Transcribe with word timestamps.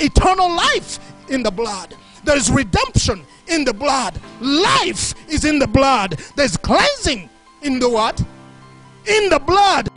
Eternal 0.00 0.48
life 0.54 0.98
in 1.28 1.42
the 1.42 1.50
blood. 1.50 1.94
There's 2.24 2.50
redemption 2.50 3.24
in 3.48 3.64
the 3.64 3.74
blood. 3.74 4.18
Life 4.40 5.14
is 5.28 5.44
in 5.44 5.58
the 5.58 5.66
blood. 5.66 6.18
There's 6.36 6.56
cleansing 6.56 7.28
in 7.62 7.78
the 7.78 7.88
what? 7.88 8.18
In 9.06 9.28
the 9.28 9.38
blood. 9.38 9.88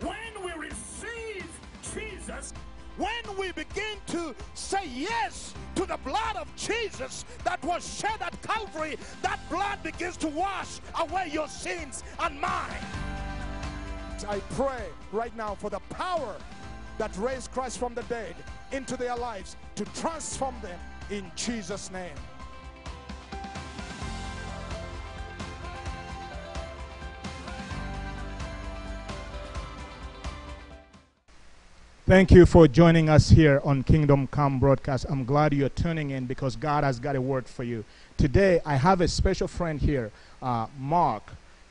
When 0.00 0.44
we 0.44 0.52
receive 0.52 1.46
Jesus, 1.94 2.52
when 2.96 3.38
we 3.38 3.52
begin 3.52 3.96
to 4.08 4.34
say 4.54 4.86
yes 4.86 5.54
the 5.90 5.98
blood 5.98 6.36
of 6.36 6.46
Jesus 6.54 7.24
that 7.42 7.62
was 7.64 7.98
shed 7.98 8.22
at 8.22 8.40
Calvary, 8.42 8.96
that 9.22 9.40
blood 9.50 9.82
begins 9.82 10.16
to 10.18 10.28
wash 10.28 10.78
away 11.00 11.28
your 11.32 11.48
sins 11.48 12.04
and 12.20 12.40
mine. 12.40 12.84
I 14.28 14.38
pray 14.50 14.84
right 15.10 15.34
now 15.36 15.56
for 15.56 15.68
the 15.68 15.80
power 15.90 16.36
that 16.98 17.16
raised 17.16 17.50
Christ 17.50 17.78
from 17.78 17.94
the 17.94 18.02
dead 18.04 18.36
into 18.70 18.96
their 18.96 19.16
lives 19.16 19.56
to 19.74 19.84
transform 19.86 20.54
them 20.62 20.78
in 21.10 21.30
Jesus' 21.34 21.90
name. 21.90 22.14
Thank 32.10 32.32
you 32.32 32.44
for 32.44 32.66
joining 32.66 33.08
us 33.08 33.30
here 33.30 33.60
on 33.62 33.84
Kingdom 33.84 34.26
Come 34.26 34.58
broadcast. 34.58 35.06
I'm 35.08 35.24
glad 35.24 35.54
you're 35.54 35.68
tuning 35.68 36.10
in 36.10 36.26
because 36.26 36.56
God 36.56 36.82
has 36.82 36.98
got 36.98 37.14
a 37.14 37.20
word 37.20 37.46
for 37.46 37.62
you. 37.62 37.84
Today, 38.16 38.60
I 38.66 38.74
have 38.74 39.00
a 39.00 39.06
special 39.06 39.46
friend 39.46 39.80
here, 39.80 40.10
uh, 40.42 40.66
Mark. 40.76 41.22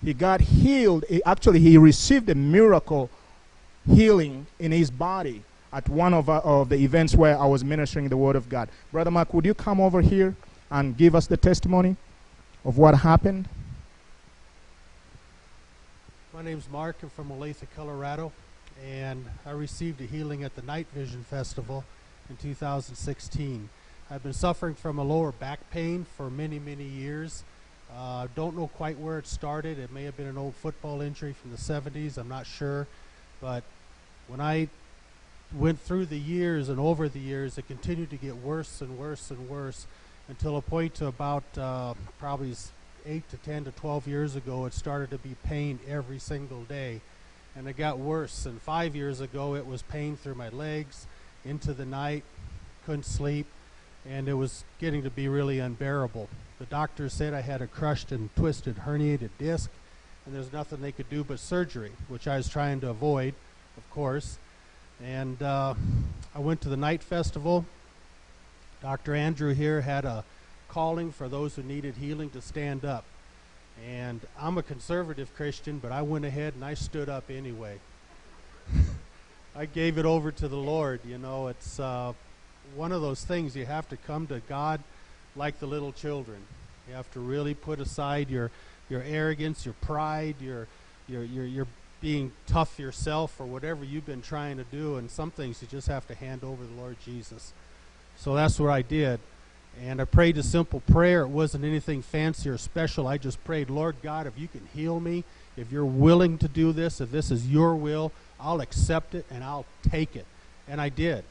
He 0.02 0.14
got 0.14 0.40
healed. 0.40 1.04
He, 1.10 1.22
actually, 1.26 1.60
he 1.60 1.78
received 1.78 2.30
a 2.30 2.36
miracle 2.36 3.10
healing 3.86 4.48
in 4.60 4.72
his 4.72 4.90
body 4.90 5.44
at 5.74 5.90
one 5.90 6.14
of, 6.14 6.30
uh, 6.30 6.40
of 6.46 6.70
the 6.70 6.78
events 6.78 7.16
where 7.16 7.38
I 7.38 7.46
was 7.46 7.66
ministering 7.66 8.08
the 8.08 8.16
Word 8.16 8.38
of 8.38 8.48
God. 8.48 8.70
Brother 8.94 9.12
Mark, 9.12 9.34
would 9.34 9.46
you 9.46 9.54
come 9.54 9.82
over 9.82 10.00
here 10.00 10.38
and 10.72 10.96
give 10.96 11.16
us 11.16 11.28
the 11.28 11.36
testimony 11.36 11.98
of 12.64 12.78
what 12.78 12.96
happened? 12.96 13.50
My 16.34 16.42
name's 16.44 16.70
Mark. 16.72 16.96
I'm 17.04 17.10
from 17.10 17.28
Olathe, 17.28 17.68
Colorado, 17.76 18.32
and 18.86 19.26
I 19.46 19.52
received 19.52 20.02
a 20.02 20.06
healing 20.06 20.44
at 20.44 20.56
the 20.56 20.62
Night 20.62 20.88
Vision 20.94 21.24
Festival 21.24 21.84
in 22.30 22.38
2016. 22.38 23.70
I've 24.12 24.24
been 24.24 24.34
suffering 24.34 24.76
from 24.76 24.98
a 24.98 25.04
lower 25.04 25.32
back 25.32 25.60
pain 25.72 26.06
for 26.18 26.30
many, 26.30 26.60
many 26.60 26.84
years. 26.84 27.44
Uh, 27.96 28.28
don't 28.36 28.56
know 28.56 28.68
quite 28.68 29.00
where 29.00 29.18
it 29.18 29.28
started. 29.28 29.80
It 29.80 29.92
may 29.92 30.04
have 30.04 30.16
been 30.16 30.28
an 30.28 30.38
old 30.38 30.56
football 30.56 31.02
injury 31.02 31.34
from 31.34 31.52
the 31.52 31.58
70s. 31.58 32.18
I'm 32.18 32.28
not 32.28 32.46
sure. 32.46 32.88
But 33.42 33.64
when 34.28 34.40
I 34.40 34.70
went 35.54 35.80
through 35.80 36.06
the 36.06 36.20
years 36.20 36.70
and 36.70 36.80
over 36.80 37.10
the 37.10 37.20
years, 37.20 37.58
it 37.58 37.68
continued 37.68 38.10
to 38.12 38.18
get 38.18 38.36
worse 38.38 38.82
and 38.82 38.98
worse 38.98 39.32
and 39.32 39.50
worse 39.50 39.88
until 40.28 40.58
a 40.58 40.62
point 40.62 40.94
to 40.96 41.08
about 41.08 41.44
uh, 41.58 41.96
probably 42.20 42.56
8 43.06 43.28
to 43.30 43.38
10 43.38 43.66
to 43.66 43.72
12 43.72 44.08
years 44.08 44.36
ago, 44.36 44.66
it 44.66 44.74
started 44.74 45.10
to 45.10 45.18
be 45.18 45.36
pain 45.44 45.80
every 45.88 46.20
single 46.20 46.64
day. 46.64 47.02
And 47.56 47.68
it 47.68 47.78
got 47.78 48.00
worse. 48.00 48.46
And 48.46 48.62
five 48.62 48.96
years 48.96 49.22
ago, 49.22 49.56
it 49.56 49.66
was 49.66 49.82
pain 49.82 50.16
through 50.16 50.36
my 50.36 50.50
legs 50.50 51.08
into 51.46 51.74
the 51.74 51.86
night, 51.86 52.24
couldn't 52.86 53.06
sleep, 53.06 53.48
and 54.08 54.28
it 54.28 54.34
was 54.34 54.64
getting 54.80 55.04
to 55.04 55.10
be 55.10 55.28
really 55.28 55.60
unbearable. 55.60 56.30
The 56.60 56.66
doctor 56.66 57.10
said 57.10 57.34
I 57.34 57.42
had 57.42 57.62
a 57.62 57.68
crushed 57.68 58.12
and 58.12 58.34
twisted 58.36 58.78
herniated 58.78 59.30
disc, 59.38 59.70
and 60.26 60.36
there's 60.36 60.52
nothing 60.52 60.82
they 60.82 60.92
could 60.92 61.10
do 61.10 61.24
but 61.24 61.40
surgery, 61.40 61.92
which 62.08 62.28
I 62.28 62.38
was 62.38 62.50
trying 62.50 62.82
to 62.82 62.90
avoid, 62.90 63.34
of 63.78 63.90
course. 63.92 64.38
And 65.04 65.42
uh, 65.42 65.76
I 66.36 66.40
went 66.40 66.62
to 66.62 66.70
the 66.70 66.78
night 66.78 67.02
festival. 67.02 67.66
Dr. 68.82 69.16
Andrew 69.16 69.54
here 69.54 69.82
had 69.82 70.06
a 70.06 70.24
calling 70.70 71.12
for 71.12 71.28
those 71.28 71.56
who 71.56 71.64
needed 71.64 71.96
healing 71.96 72.30
to 72.32 72.42
stand 72.42 72.86
up. 72.86 73.06
And 73.88 74.22
I'm 74.40 74.58
a 74.58 74.64
conservative 74.64 75.34
Christian, 75.36 75.80
but 75.80 75.92
I 75.92 76.02
went 76.02 76.26
ahead 76.26 76.54
and 76.54 76.64
I 76.64 76.74
stood 76.74 77.10
up 77.10 77.30
anyway. 77.30 77.80
I 79.56 79.66
gave 79.66 79.98
it 79.98 80.06
over 80.06 80.32
to 80.32 80.48
the 80.48 80.58
Lord. 80.58 81.00
You 81.06 81.18
know, 81.18 81.48
it's 81.48 81.80
uh, 81.80 82.14
one 82.76 82.92
of 82.92 83.02
those 83.02 83.24
things 83.24 83.56
you 83.56 83.66
have 83.66 83.88
to 83.90 83.98
come 83.98 84.28
to 84.28 84.42
God 84.48 84.82
like 85.36 85.60
the 85.60 85.66
little 85.66 85.92
children. 85.92 86.40
You 86.88 86.96
have 86.96 87.12
to 87.12 87.20
really 87.20 87.54
put 87.54 87.80
aside 87.80 88.30
your 88.30 88.52
your 88.90 89.04
arrogance, 89.04 89.66
your 89.66 89.76
pride, 89.82 90.36
your 90.40 90.68
your 91.08 91.24
your, 91.24 91.46
your 91.46 91.68
being 92.02 92.32
tough 92.48 92.80
yourself 92.80 93.40
or 93.40 93.46
whatever 93.46 93.84
you've 93.84 94.06
been 94.06 94.22
trying 94.22 94.58
to 94.58 94.64
do 94.66 94.96
and 94.96 95.12
some 95.12 95.32
things 95.32 95.62
you 95.62 95.68
just 95.68 95.88
have 95.88 96.08
to 96.08 96.16
hand 96.16 96.44
over 96.44 96.64
to 96.64 96.70
the 96.70 96.80
Lord 96.80 96.96
Jesus. 97.04 97.54
So 98.18 98.36
that's 98.36 98.60
what 98.60 98.70
I 98.70 98.82
did. 98.82 99.20
And 99.82 100.02
I 100.02 100.06
prayed 100.06 100.38
a 100.38 100.44
simple 100.44 100.82
prayer. 100.82 101.22
It 101.22 101.30
wasn't 101.30 101.64
anything 101.64 102.02
fancy 102.02 102.50
or 102.50 102.58
special. 102.58 103.08
I 103.08 103.18
just 103.18 103.42
prayed, 103.44 103.70
Lord 103.70 103.96
God, 104.02 104.28
if 104.28 104.38
you 104.38 104.48
can 104.48 104.68
heal 104.74 105.00
me, 105.00 105.24
if 105.56 105.72
you're 105.72 105.86
willing 105.86 106.38
to 106.40 106.48
do 106.48 106.72
this, 106.72 107.00
if 107.02 107.12
this 107.12 107.32
is 107.32 107.48
your 107.48 107.76
will, 107.76 108.12
I'll 108.40 108.62
accept 108.62 109.16
it 109.16 109.26
and 109.30 109.44
I'll 109.44 109.66
take 109.90 110.16
it. 110.16 110.26
And 110.68 110.82
I 110.82 110.90
did. 110.90 111.24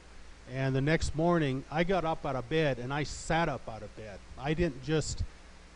And 0.52 0.74
the 0.74 0.80
next 0.80 1.14
morning, 1.14 1.64
I 1.70 1.84
got 1.84 2.04
up 2.04 2.24
out 2.24 2.36
of 2.36 2.48
bed 2.48 2.78
and 2.78 2.92
I 2.92 3.02
sat 3.02 3.48
up 3.48 3.68
out 3.68 3.82
of 3.82 3.94
bed. 3.96 4.18
I 4.38 4.54
didn't 4.54 4.82
just 4.82 5.22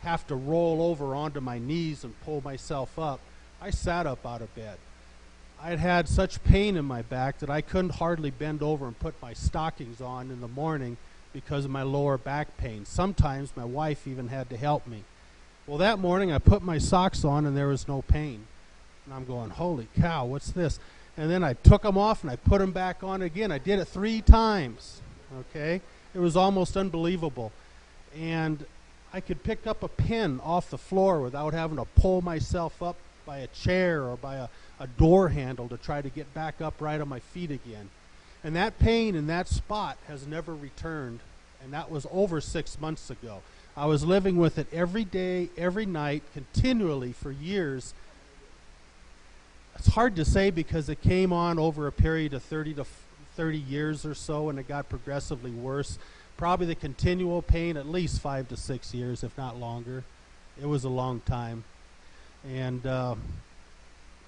have 0.01 0.25
to 0.27 0.35
roll 0.35 0.81
over 0.81 1.15
onto 1.15 1.39
my 1.39 1.59
knees 1.59 2.03
and 2.03 2.19
pull 2.21 2.41
myself 2.41 2.97
up. 2.97 3.19
I 3.61 3.69
sat 3.69 4.07
up 4.07 4.25
out 4.25 4.41
of 4.41 4.53
bed. 4.55 4.77
I 5.61 5.69
had 5.69 5.79
had 5.79 6.09
such 6.09 6.43
pain 6.43 6.75
in 6.75 6.85
my 6.85 7.03
back 7.03 7.39
that 7.39 7.49
I 7.49 7.61
couldn't 7.61 7.91
hardly 7.91 8.31
bend 8.31 8.61
over 8.61 8.85
and 8.85 8.99
put 8.99 9.13
my 9.21 9.33
stockings 9.33 10.01
on 10.01 10.29
in 10.29 10.41
the 10.41 10.47
morning 10.47 10.97
because 11.33 11.65
of 11.65 11.71
my 11.71 11.83
lower 11.83 12.17
back 12.17 12.55
pain. 12.57 12.85
Sometimes 12.85 13.51
my 13.55 13.65
wife 13.65 14.07
even 14.07 14.27
had 14.27 14.49
to 14.51 14.57
help 14.57 14.87
me. 14.87 15.03
Well, 15.67 15.77
that 15.79 15.99
morning 15.99 16.31
I 16.31 16.37
put 16.37 16.61
my 16.61 16.77
socks 16.77 17.25
on 17.25 17.45
and 17.45 17.57
there 17.57 17.67
was 17.67 17.87
no 17.87 18.01
pain. 18.03 18.45
And 19.05 19.13
I'm 19.13 19.25
going, 19.25 19.49
holy 19.49 19.87
cow, 19.99 20.25
what's 20.25 20.51
this? 20.51 20.79
And 21.17 21.29
then 21.29 21.43
I 21.43 21.53
took 21.53 21.81
them 21.81 21.97
off 21.97 22.23
and 22.23 22.31
I 22.31 22.35
put 22.35 22.59
them 22.59 22.71
back 22.71 23.03
on 23.03 23.21
again. 23.21 23.51
I 23.51 23.57
did 23.57 23.79
it 23.79 23.85
three 23.85 24.21
times. 24.21 25.01
Okay? 25.39 25.81
It 26.13 26.19
was 26.19 26.35
almost 26.37 26.77
unbelievable. 26.77 27.51
And 28.17 28.65
I 29.13 29.21
could 29.21 29.43
pick 29.43 29.67
up 29.67 29.83
a 29.83 29.87
pin 29.87 30.39
off 30.43 30.69
the 30.69 30.77
floor 30.77 31.21
without 31.21 31.53
having 31.53 31.77
to 31.77 31.85
pull 31.85 32.21
myself 32.21 32.81
up 32.81 32.95
by 33.25 33.39
a 33.39 33.47
chair 33.47 34.03
or 34.03 34.17
by 34.17 34.35
a, 34.35 34.47
a 34.79 34.87
door 34.87 35.29
handle 35.29 35.69
to 35.69 35.77
try 35.77 36.01
to 36.01 36.09
get 36.09 36.33
back 36.33 36.61
up 36.61 36.81
right 36.81 36.99
on 36.99 37.07
my 37.07 37.19
feet 37.19 37.51
again. 37.51 37.89
And 38.43 38.55
that 38.55 38.77
pain 38.79 39.15
in 39.15 39.27
that 39.27 39.47
spot 39.47 39.97
has 40.07 40.27
never 40.27 40.53
returned. 40.53 41.19
And 41.63 41.71
that 41.73 41.89
was 41.89 42.05
over 42.11 42.41
six 42.41 42.79
months 42.79 43.09
ago. 43.09 43.41
I 43.75 43.85
was 43.85 44.05
living 44.05 44.37
with 44.37 44.57
it 44.57 44.67
every 44.71 45.05
day, 45.05 45.49
every 45.57 45.85
night, 45.85 46.23
continually 46.33 47.13
for 47.13 47.31
years. 47.31 47.93
It's 49.75 49.87
hard 49.87 50.15
to 50.17 50.25
say 50.25 50.51
because 50.51 50.89
it 50.89 51.01
came 51.01 51.33
on 51.33 51.57
over 51.57 51.87
a 51.87 51.91
period 51.91 52.33
of 52.33 52.43
30 52.43 52.75
to 52.75 52.85
30 53.35 53.57
years 53.57 54.05
or 54.05 54.13
so, 54.13 54.49
and 54.49 54.59
it 54.59 54.67
got 54.67 54.89
progressively 54.89 55.51
worse. 55.51 55.97
Probably 56.37 56.67
the 56.67 56.75
continual 56.75 57.41
pain, 57.41 57.77
at 57.77 57.87
least 57.87 58.21
five 58.21 58.47
to 58.49 58.57
six 58.57 58.93
years, 58.93 59.23
if 59.23 59.35
not 59.37 59.57
longer. 59.57 60.03
It 60.61 60.67
was 60.67 60.83
a 60.83 60.89
long 60.89 61.21
time. 61.21 61.63
And 62.47 62.85
uh, 62.85 63.15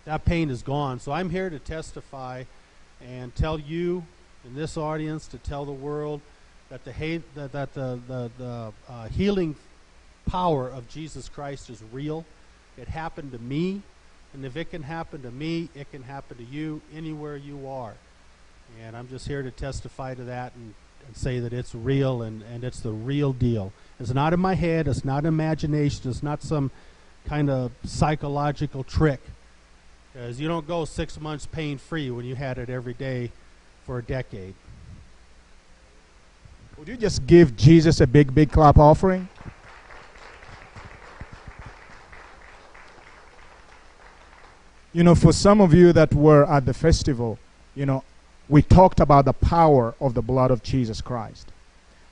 that 0.06 0.26
pain 0.26 0.50
is 0.50 0.64
gone. 0.64 1.00
So 1.00 1.12
I'm 1.12 1.30
here 1.30 1.50
to 1.50 1.60
testify 1.60 2.46
and 3.02 3.34
tell 3.36 3.60
you 3.60 4.04
in 4.46 4.54
this 4.56 4.78
audience, 4.78 5.28
to 5.28 5.38
tell 5.40 5.66
the 5.66 5.72
world 5.72 6.22
that 6.70 6.84
the, 6.84 6.94
ha- 6.94 7.24
that, 7.34 7.52
that 7.52 7.74
the, 7.74 8.00
the, 8.08 8.32
the 8.38 8.74
uh, 8.88 9.08
healing 9.10 9.56
power 10.28 10.70
of 10.70 10.88
Jesus 10.90 11.30
Christ 11.30 11.70
is 11.70 11.82
real. 11.92 12.26
It 12.78 12.88
happened 12.88 13.32
to 13.32 13.40
me, 13.40 13.82
and 14.34 14.46
if 14.46 14.56
it 14.56 14.70
can 14.72 14.84
happen 14.84 15.22
to 15.24 15.32
me, 15.32 15.70
it 15.74 15.92
can 15.92 16.04
happen 16.04 16.38
to 16.38 16.44
you 16.44 16.82
anywhere 16.96 17.38
you 17.38 17.68
are. 17.68 17.94
And 18.84 18.96
I'm 18.96 19.08
just 19.08 19.28
here 19.28 19.42
to 19.42 19.52
testify 19.52 20.14
to 20.16 20.24
that 20.26 20.54
and, 20.56 20.74
and 21.08 21.16
say 21.16 21.40
that 21.40 21.54
it's 21.54 21.74
real 21.74 22.22
and, 22.22 22.44
and 22.44 22.64
it's 22.64 22.80
the 22.80 22.92
real 22.92 23.34
deal. 23.34 23.72
It's 24.00 24.14
not 24.14 24.34
in 24.34 24.40
my 24.40 24.56
head, 24.56 24.88
it's 24.88 25.06
not 25.06 25.26
imagination, 25.26 26.10
it's 26.10 26.24
not 26.24 26.44
some 26.44 26.72
kind 27.26 27.50
of 27.50 27.72
psychological 27.84 28.84
trick. 28.84 29.22
Because 30.16 30.40
you 30.40 30.48
don't 30.48 30.66
go 30.66 30.86
six 30.86 31.20
months 31.20 31.46
pain 31.46 31.78
free 31.78 32.10
when 32.10 32.24
you 32.24 32.36
had 32.36 32.58
it 32.58 32.70
every 32.70 32.94
day 32.94 33.34
for 33.86 33.98
a 33.98 34.02
decade. 34.02 34.54
Would 36.78 36.88
you 36.88 36.96
just 36.96 37.28
give 37.28 37.58
Jesus 37.58 38.00
a 38.00 38.08
big, 38.08 38.34
big 38.34 38.50
clap 38.50 38.78
offering? 38.78 39.28
You 44.94 45.04
know, 45.04 45.16
for 45.16 45.34
some 45.34 45.60
of 45.60 45.74
you 45.74 45.92
that 45.92 46.14
were 46.14 46.50
at 46.50 46.66
the 46.66 46.74
festival, 46.74 47.38
you 47.76 47.86
know, 47.86 48.02
we 48.48 48.62
talked 48.62 49.02
about 49.02 49.26
the 49.26 49.34
power 49.34 49.96
of 50.00 50.14
the 50.14 50.22
blood 50.22 50.50
of 50.50 50.64
Jesus 50.64 51.02
Christ. 51.02 51.52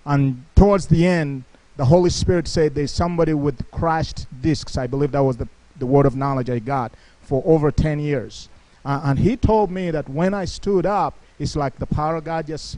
And 0.04 0.44
towards 0.58 0.88
the 0.88 1.08
end, 1.08 1.46
the 1.78 1.86
Holy 1.86 2.10
Spirit 2.10 2.50
said 2.50 2.76
there's 2.76 2.92
somebody 2.92 3.34
with 3.34 3.64
crashed 3.72 4.26
discs. 4.42 4.78
I 4.78 4.88
believe 4.88 5.14
that 5.14 5.24
was 5.24 5.38
the, 5.38 5.48
the 5.80 5.86
word 5.86 6.06
of 6.06 6.18
knowledge 6.18 6.50
I 6.50 6.60
got 6.60 6.92
for 7.24 7.42
over 7.46 7.72
10 7.72 8.00
years. 8.00 8.50
Uh, 8.86 9.02
and 9.06 9.20
he 9.20 9.38
told 9.38 9.72
me 9.72 9.92
that 9.92 10.08
when 10.10 10.34
I 10.34 10.46
stood 10.46 10.86
up, 10.86 11.18
it's 11.40 11.56
like 11.56 11.78
the 11.78 11.86
power 11.86 12.18
of 12.18 12.26
God 12.26 12.48
just 12.48 12.78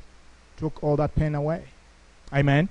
took 0.57 0.83
all 0.83 0.95
that 0.97 1.15
pain 1.15 1.36
away. 1.36 1.63
Amen. 2.33 2.69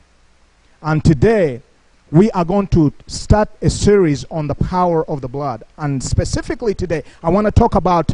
And 0.82 1.04
today, 1.04 1.62
we 2.10 2.30
are 2.30 2.44
going 2.44 2.68
to 2.68 2.92
start 3.06 3.48
a 3.60 3.70
series 3.70 4.24
on 4.30 4.46
the 4.46 4.54
power 4.54 5.08
of 5.08 5.20
the 5.20 5.28
blood. 5.28 5.64
And 5.76 6.02
specifically 6.02 6.74
today, 6.74 7.02
I 7.22 7.30
want 7.30 7.46
to 7.46 7.50
talk 7.50 7.74
about 7.74 8.12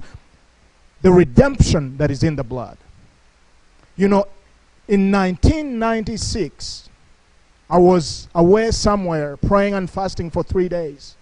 the 1.02 1.12
redemption 1.12 1.96
that 1.98 2.10
is 2.10 2.22
in 2.22 2.36
the 2.36 2.44
blood. 2.44 2.78
You 3.96 4.08
know, 4.08 4.26
in 4.88 5.10
1996, 5.10 6.88
I 7.68 7.78
was 7.78 8.28
away 8.34 8.70
somewhere 8.70 9.36
praying 9.36 9.74
and 9.74 9.88
fasting 9.88 10.30
for 10.30 10.42
three 10.42 10.68
days. 10.68 11.14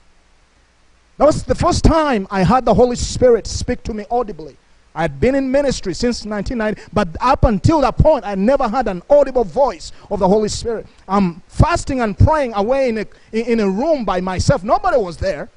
That 1.19 1.27
was 1.27 1.43
the 1.43 1.55
first 1.55 1.85
time 1.85 2.29
I 2.31 2.45
had 2.45 2.65
the 2.65 2.75
Holy 2.75 2.97
Spirit 2.97 3.47
speak 3.47 3.83
to 3.83 3.93
me 3.93 4.07
audibly. 4.11 4.57
I 4.95 5.03
had 5.03 5.21
been 5.21 5.35
in 5.35 5.51
ministry 5.51 5.93
since 5.95 6.25
1990, 6.25 6.91
but 6.93 7.09
up 7.21 7.45
until 7.45 7.81
that 7.83 7.99
point, 7.99 8.25
I 8.25 8.35
never 8.37 8.69
had 8.69 8.89
an 8.89 9.03
audible 9.11 9.45
voice 9.45 9.93
of 10.11 10.21
the 10.21 10.29
Holy 10.29 10.49
Spirit. 10.49 10.87
I'm 11.07 11.43
fasting 11.49 12.01
and 12.01 12.17
praying 12.17 12.55
away 12.55 12.89
in 12.89 12.99
a, 12.99 13.07
in 13.33 13.61
a 13.61 13.69
room 13.69 14.05
by 14.05 14.21
myself. 14.21 14.65
Nobody 14.65 14.97
was 14.97 15.17
there. 15.19 15.51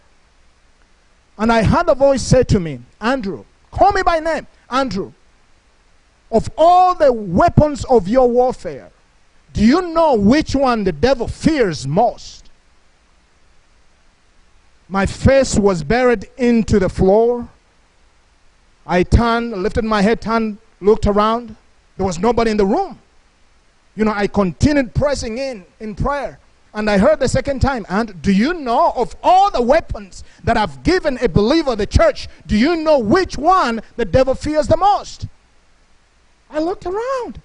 And 1.38 1.52
I 1.52 1.62
had 1.62 1.90
a 1.90 1.96
voice 1.96 2.22
say 2.22 2.44
to 2.44 2.60
me, 2.60 2.80
Andrew, 3.00 3.46
call 3.72 3.92
me 3.94 4.04
by 4.04 4.20
name, 4.20 4.48
Andrew. 4.70 5.14
Of 6.32 6.50
all 6.58 6.96
the 6.96 7.12
weapons 7.12 7.84
of 7.86 8.08
your 8.08 8.30
warfare, 8.30 8.92
do 9.54 9.66
you 9.66 9.94
know 9.94 10.16
which 10.16 10.56
one 10.56 10.84
the 10.84 10.92
devil 10.92 11.28
fears 11.28 11.88
most? 11.88 12.41
My 14.92 15.06
face 15.06 15.58
was 15.58 15.86
buried 15.86 16.30
into 16.36 16.78
the 16.78 16.90
floor. 16.90 17.48
I 18.86 19.04
turned, 19.04 19.54
lifted 19.64 19.86
my 19.86 20.02
head, 20.02 20.20
turned, 20.20 20.58
looked 20.82 21.08
around. 21.08 21.56
There 21.96 22.06
was 22.06 22.20
nobody 22.20 22.52
in 22.52 22.58
the 22.58 22.66
room. 22.66 23.00
You 23.96 24.04
know, 24.04 24.12
I 24.14 24.28
continued 24.28 24.94
pressing 24.94 25.38
in 25.38 25.66
in 25.80 25.96
prayer. 25.96 26.40
And 26.74 26.90
I 26.90 26.98
heard 26.98 27.22
the 27.22 27.30
second 27.30 27.62
time, 27.62 27.86
and 27.88 28.22
do 28.22 28.34
you 28.34 28.54
know 28.54 28.92
of 28.98 29.16
all 29.24 29.50
the 29.50 29.62
weapons 29.62 30.26
that 30.44 30.58
I've 30.58 30.84
given 30.84 31.18
a 31.22 31.30
believer, 31.30 31.74
the 31.78 31.86
church, 31.86 32.28
do 32.46 32.58
you 32.58 32.76
know 32.76 33.00
which 33.00 33.38
one 33.38 33.82
the 33.96 34.06
devil 34.06 34.36
fears 34.36 34.68
the 34.68 34.78
most? 34.78 35.26
I 36.50 36.60
looked 36.60 36.86
around. 36.86 37.42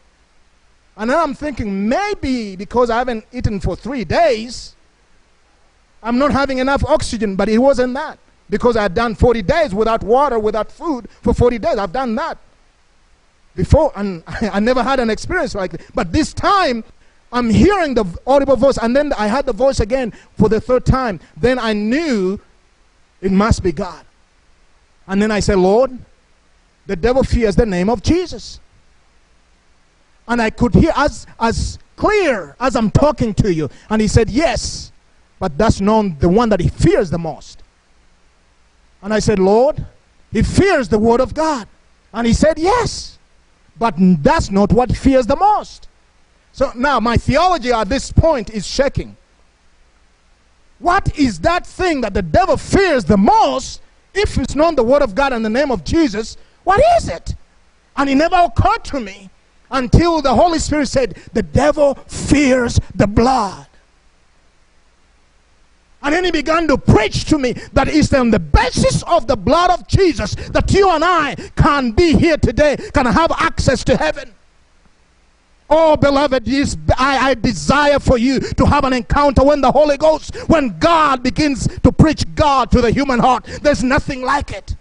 And 0.96 1.10
then 1.10 1.18
I'm 1.18 1.34
thinking, 1.34 1.88
maybe 1.88 2.56
because 2.56 2.90
I 2.90 2.98
haven't 2.98 3.24
eaten 3.32 3.60
for 3.60 3.76
three 3.76 4.04
days, 4.04 4.75
I'm 6.06 6.18
not 6.18 6.30
having 6.30 6.58
enough 6.58 6.84
oxygen, 6.84 7.34
but 7.34 7.48
it 7.48 7.58
wasn't 7.58 7.94
that. 7.94 8.18
Because 8.48 8.76
I 8.76 8.82
had 8.82 8.94
done 8.94 9.16
40 9.16 9.42
days 9.42 9.74
without 9.74 10.04
water, 10.04 10.38
without 10.38 10.70
food 10.70 11.08
for 11.22 11.34
40 11.34 11.58
days. 11.58 11.78
I've 11.78 11.92
done 11.92 12.14
that 12.14 12.38
before, 13.56 13.92
and 13.96 14.22
I 14.26 14.60
never 14.60 14.84
had 14.84 15.00
an 15.00 15.10
experience 15.10 15.56
like 15.56 15.72
that. 15.72 15.80
But 15.94 16.12
this 16.12 16.32
time, 16.32 16.84
I'm 17.32 17.50
hearing 17.50 17.94
the 17.94 18.04
audible 18.24 18.54
voice, 18.54 18.78
and 18.78 18.94
then 18.94 19.12
I 19.14 19.26
had 19.26 19.46
the 19.46 19.52
voice 19.52 19.80
again 19.80 20.12
for 20.38 20.48
the 20.48 20.60
third 20.60 20.86
time. 20.86 21.18
Then 21.36 21.58
I 21.58 21.72
knew 21.72 22.38
it 23.20 23.32
must 23.32 23.64
be 23.64 23.72
God. 23.72 24.04
And 25.08 25.20
then 25.20 25.32
I 25.32 25.40
said, 25.40 25.58
Lord, 25.58 25.90
the 26.86 26.94
devil 26.94 27.24
fears 27.24 27.56
the 27.56 27.66
name 27.66 27.90
of 27.90 28.02
Jesus. 28.02 28.60
And 30.28 30.40
I 30.40 30.50
could 30.50 30.74
hear 30.74 30.92
as, 30.94 31.26
as 31.40 31.80
clear 31.96 32.54
as 32.60 32.76
I'm 32.76 32.92
talking 32.92 33.34
to 33.34 33.52
you. 33.52 33.68
And 33.90 34.00
he 34.00 34.08
said, 34.08 34.30
Yes, 34.30 34.92
but 35.38 35.56
that's 35.58 35.80
not 35.80 36.18
the 36.18 36.28
one 36.28 36.48
that 36.48 36.60
he 36.60 36.68
fears 36.68 37.10
the 37.10 37.18
most. 37.18 37.62
And 39.02 39.12
I 39.12 39.18
said, 39.18 39.38
Lord, 39.38 39.84
he 40.32 40.42
fears 40.42 40.88
the 40.88 40.98
word 40.98 41.20
of 41.20 41.34
God. 41.34 41.68
And 42.12 42.26
he 42.26 42.32
said, 42.32 42.58
Yes, 42.58 43.18
but 43.78 43.94
that's 43.98 44.50
not 44.50 44.72
what 44.72 44.90
he 44.90 44.96
fears 44.96 45.26
the 45.26 45.36
most. 45.36 45.88
So 46.52 46.72
now 46.74 47.00
my 47.00 47.16
theology 47.16 47.70
at 47.70 47.88
this 47.88 48.10
point 48.10 48.50
is 48.50 48.66
shaking. 48.66 49.16
What 50.78 51.18
is 51.18 51.40
that 51.40 51.66
thing 51.66 52.00
that 52.02 52.14
the 52.14 52.22
devil 52.22 52.56
fears 52.56 53.04
the 53.04 53.16
most 53.16 53.80
if 54.14 54.38
it's 54.38 54.54
not 54.54 54.76
the 54.76 54.82
word 54.82 55.02
of 55.02 55.14
God 55.14 55.32
and 55.32 55.44
the 55.44 55.50
name 55.50 55.70
of 55.70 55.84
Jesus? 55.84 56.36
What 56.64 56.82
is 56.98 57.08
it? 57.08 57.34
And 57.96 58.10
it 58.10 58.14
never 58.14 58.36
occurred 58.36 58.84
to 58.84 59.00
me 59.00 59.30
until 59.70 60.20
the 60.20 60.34
Holy 60.34 60.58
Spirit 60.58 60.88
said, 60.88 61.16
The 61.32 61.42
devil 61.42 61.94
fears 62.06 62.80
the 62.94 63.06
blood. 63.06 63.65
And 66.06 66.14
then 66.14 66.22
he 66.22 66.30
began 66.30 66.68
to 66.68 66.78
preach 66.78 67.24
to 67.24 67.36
me 67.36 67.54
that 67.72 67.88
it's 67.88 68.14
on 68.14 68.30
the 68.30 68.38
basis 68.38 69.02
of 69.08 69.26
the 69.26 69.36
blood 69.36 69.72
of 69.72 69.88
Jesus 69.88 70.36
that 70.36 70.72
you 70.72 70.88
and 70.88 71.04
I 71.04 71.34
can 71.56 71.90
be 71.90 72.12
here 72.16 72.36
today, 72.36 72.76
can 72.94 73.06
have 73.06 73.32
access 73.32 73.82
to 73.82 73.96
heaven. 73.96 74.32
Oh, 75.68 75.96
beloved, 75.96 76.46
yes, 76.46 76.76
I, 76.96 77.30
I 77.30 77.34
desire 77.34 77.98
for 77.98 78.18
you 78.18 78.38
to 78.38 78.66
have 78.66 78.84
an 78.84 78.92
encounter 78.92 79.42
when 79.42 79.60
the 79.60 79.72
Holy 79.72 79.96
Ghost, 79.96 80.36
when 80.48 80.78
God 80.78 81.24
begins 81.24 81.66
to 81.80 81.90
preach 81.90 82.22
God 82.36 82.70
to 82.70 82.80
the 82.80 82.92
human 82.92 83.18
heart. 83.18 83.44
There's 83.62 83.82
nothing 83.82 84.22
like 84.22 84.52
it. 84.52 84.76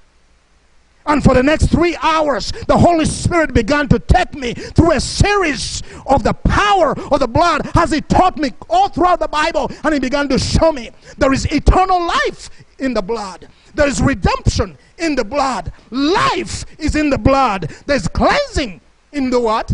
And 1.07 1.23
for 1.23 1.33
the 1.33 1.43
next 1.43 1.67
three 1.67 1.95
hours, 2.01 2.51
the 2.67 2.77
Holy 2.77 3.05
Spirit 3.05 3.53
began 3.53 3.87
to 3.89 3.99
take 3.99 4.33
me 4.33 4.53
through 4.53 4.93
a 4.93 4.99
series 4.99 5.83
of 6.07 6.23
the 6.23 6.33
power 6.33 6.97
of 7.11 7.19
the 7.19 7.27
blood 7.27 7.69
as 7.75 7.91
He 7.91 8.01
taught 8.01 8.37
me 8.37 8.51
all 8.69 8.89
throughout 8.89 9.19
the 9.19 9.27
Bible. 9.27 9.71
And 9.83 9.93
He 9.93 9.99
began 9.99 10.27
to 10.29 10.39
show 10.39 10.71
me 10.71 10.89
there 11.17 11.31
is 11.31 11.45
eternal 11.45 12.01
life 12.05 12.49
in 12.79 12.93
the 12.93 13.01
blood, 13.01 13.47
there 13.73 13.87
is 13.87 14.01
redemption 14.01 14.77
in 14.97 15.15
the 15.15 15.23
blood, 15.23 15.71
life 15.91 16.65
is 16.79 16.95
in 16.95 17.09
the 17.09 17.17
blood, 17.17 17.71
there's 17.85 18.07
cleansing 18.07 18.81
in 19.11 19.29
the 19.29 19.39
what? 19.39 19.71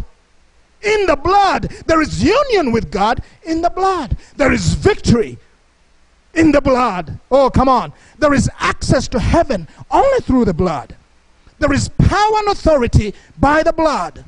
In 0.83 1.05
the 1.05 1.15
blood. 1.15 1.63
There 1.85 2.01
is 2.01 2.23
union 2.23 2.71
with 2.71 2.91
God 2.91 3.23
in 3.43 3.61
the 3.61 3.69
blood, 3.69 4.17
there 4.35 4.51
is 4.51 4.73
victory 4.73 5.37
in 6.33 6.51
the 6.51 6.61
blood. 6.61 7.19
Oh, 7.29 7.49
come 7.49 7.69
on. 7.69 7.93
There 8.19 8.33
is 8.33 8.49
access 8.59 9.07
to 9.09 9.19
heaven 9.19 9.67
only 9.89 10.19
through 10.19 10.45
the 10.45 10.53
blood. 10.53 10.95
There 11.61 11.73
is 11.73 11.89
power 11.89 12.37
and 12.39 12.47
authority 12.47 13.13
by 13.39 13.61
the 13.61 13.71
blood. 13.71 14.25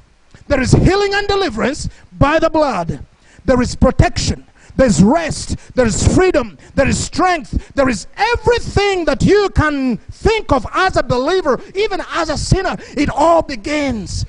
There 0.47 0.61
is 0.61 0.71
healing 0.71 1.15
and 1.15 1.27
deliverance 1.27 1.89
by 2.19 2.37
the 2.37 2.49
blood. 2.49 3.03
There 3.43 3.59
is 3.59 3.75
protection. 3.75 4.45
There's 4.75 5.01
rest. 5.01 5.57
There's 5.73 6.15
freedom. 6.15 6.59
There 6.75 6.87
is 6.87 7.03
strength. 7.03 7.73
There 7.73 7.89
is 7.89 8.05
everything 8.15 9.05
that 9.05 9.23
you 9.23 9.49
can 9.49 9.97
think 9.97 10.51
of 10.51 10.63
as 10.75 10.95
a 10.95 11.01
believer, 11.01 11.59
even 11.73 12.03
as 12.13 12.29
a 12.29 12.37
sinner. 12.37 12.77
It 12.95 13.09
all 13.09 13.41
begins 13.41 14.27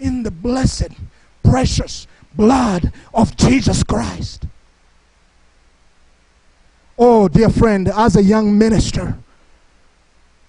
in 0.00 0.24
the 0.24 0.32
blessed, 0.32 0.90
precious 1.44 2.08
blood 2.34 2.92
of 3.14 3.36
Jesus 3.36 3.84
Christ. 3.84 4.46
Oh, 6.98 7.28
dear 7.28 7.50
friend, 7.50 7.86
as 7.88 8.16
a 8.16 8.22
young 8.22 8.58
minister, 8.58 9.16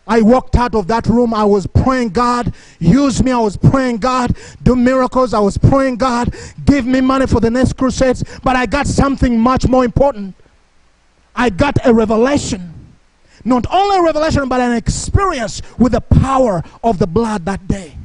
I 0.05 0.22
walked 0.22 0.55
out 0.55 0.75
of 0.75 0.88
that 0.88 1.07
room. 1.07 1.33
I 1.33 1.45
was 1.45 1.65
praying, 1.65 2.10
God, 2.10 2.53
use 2.79 3.24
me. 3.24 3.31
I 3.31 3.39
was 3.39 3.55
praying, 3.55 3.98
God, 3.98 4.36
do 4.62 4.75
miracles. 4.75 5.33
I 5.33 5.39
was 5.39 5.57
praying, 5.57 5.98
God, 5.98 6.36
give 6.65 6.86
me 6.86 7.00
money 7.01 7.25
for 7.25 7.39
the 7.39 7.50
next 7.50 7.74
crusades. 7.74 8.24
But 8.43 8.55
I 8.55 8.65
got 8.65 8.86
something 8.86 9.39
much 9.39 9.67
more 9.67 9.86
important. 9.86 10.36
I 11.36 11.50
got 11.50 11.77
a 11.86 11.93
revelation. 11.93 12.69
Not 13.45 13.65
only 13.72 13.98
a 13.98 14.01
revelation, 14.01 14.48
but 14.48 14.62
an 14.62 14.74
experience 14.74 15.62
with 15.77 15.93
the 15.93 16.01
power 16.01 16.63
of 16.83 17.00
the 17.00 17.07
blood 17.07 17.45
that 17.45 17.67
day 17.67 17.95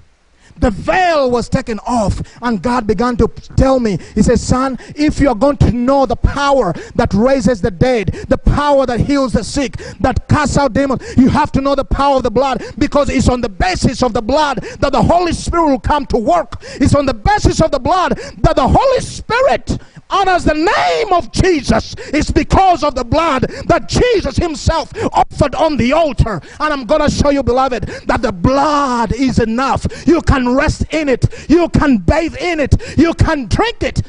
the 0.60 0.70
veil 0.70 1.30
was 1.30 1.48
taken 1.48 1.78
off 1.86 2.20
and 2.42 2.62
God 2.62 2.86
began 2.86 3.16
to 3.16 3.28
tell 3.56 3.80
me, 3.80 3.98
He 4.14 4.22
says, 4.22 4.42
Son, 4.42 4.78
if 4.94 5.20
you 5.20 5.28
are 5.28 5.34
going 5.34 5.56
to 5.58 5.72
know 5.72 6.06
the 6.06 6.16
power 6.16 6.72
that 6.94 7.12
raises 7.14 7.60
the 7.60 7.70
dead, 7.70 8.08
the 8.28 8.38
power 8.38 8.86
that 8.86 9.00
heals 9.00 9.32
the 9.32 9.44
sick, 9.44 9.76
that 10.00 10.28
casts 10.28 10.56
out 10.56 10.72
demons, 10.72 11.02
you 11.16 11.28
have 11.28 11.52
to 11.52 11.60
know 11.60 11.74
the 11.74 11.84
power 11.84 12.16
of 12.16 12.22
the 12.22 12.30
blood 12.30 12.62
because 12.78 13.08
it's 13.08 13.28
on 13.28 13.40
the 13.40 13.48
basis 13.48 14.02
of 14.02 14.12
the 14.12 14.22
blood 14.22 14.58
that 14.80 14.92
the 14.92 15.02
Holy 15.02 15.32
Spirit 15.32 15.66
will 15.66 15.80
come 15.80 16.06
to 16.06 16.16
work. 16.16 16.56
It's 16.80 16.94
on 16.94 17.06
the 17.06 17.14
basis 17.14 17.60
of 17.60 17.70
the 17.70 17.78
blood 17.78 18.16
that 18.38 18.56
the 18.56 18.68
Holy 18.68 19.00
Spirit 19.00 19.78
honors 20.10 20.44
the 20.44 20.54
name 20.54 21.12
of 21.12 21.30
Jesus. 21.32 21.94
It's 21.98 22.30
because 22.30 22.82
of 22.82 22.94
the 22.94 23.04
blood 23.04 23.42
that 23.66 23.88
Jesus 23.88 24.36
Himself 24.36 24.92
offered 25.12 25.54
on 25.54 25.76
the 25.76 25.92
altar. 25.92 26.40
And 26.60 26.72
I'm 26.72 26.84
going 26.84 27.02
to 27.02 27.10
show 27.10 27.30
you, 27.30 27.42
beloved, 27.42 27.84
that 28.06 28.22
the 28.22 28.32
blood 28.32 29.12
is 29.12 29.38
enough. 29.38 29.86
You 30.06 30.22
can 30.22 30.54
rest 30.54 30.84
in 30.90 31.08
it. 31.08 31.48
You 31.48 31.68
can 31.68 31.98
bathe 31.98 32.36
in 32.36 32.60
it. 32.60 32.98
You 32.98 33.14
can 33.14 33.46
drink 33.46 33.82
it. 33.82 34.02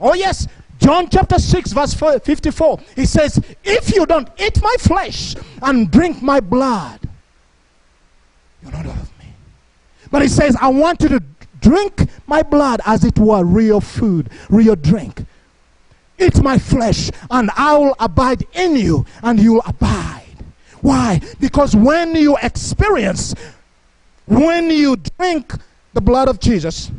Oh, 0.00 0.14
yes. 0.14 0.46
John 0.78 1.08
chapter 1.10 1.38
6, 1.38 1.72
verse 1.72 1.94
54. 1.94 2.80
He 2.94 3.04
says, 3.04 3.40
If 3.64 3.94
you 3.94 4.06
don't 4.06 4.28
eat 4.38 4.62
my 4.62 4.74
flesh 4.78 5.34
and 5.62 5.90
drink 5.90 6.22
my 6.22 6.40
blood, 6.40 7.00
you're 8.62 8.72
not 8.72 8.86
of 8.86 9.18
me. 9.18 9.26
But 10.10 10.22
he 10.22 10.28
says, 10.28 10.56
I 10.60 10.68
want 10.68 11.02
you 11.02 11.08
to 11.08 11.22
drink 11.60 12.08
my 12.26 12.42
blood 12.42 12.80
as 12.86 13.04
it 13.04 13.18
were 13.18 13.44
real 13.44 13.80
food, 13.80 14.30
real 14.48 14.76
drink. 14.76 15.24
Eat 16.18 16.42
my 16.42 16.58
flesh, 16.58 17.10
and 17.30 17.50
I 17.56 17.76
will 17.76 17.94
abide 17.98 18.44
in 18.52 18.76
you, 18.76 19.06
and 19.22 19.38
you'll 19.38 19.62
abide. 19.66 20.22
Why? 20.80 21.20
Because 21.40 21.74
when 21.74 22.14
you 22.14 22.36
experience, 22.42 23.34
when 24.26 24.70
you 24.70 24.96
drink 24.96 25.52
the 25.92 26.00
blood 26.00 26.28
of 26.28 26.40
Jesus, 26.40 26.90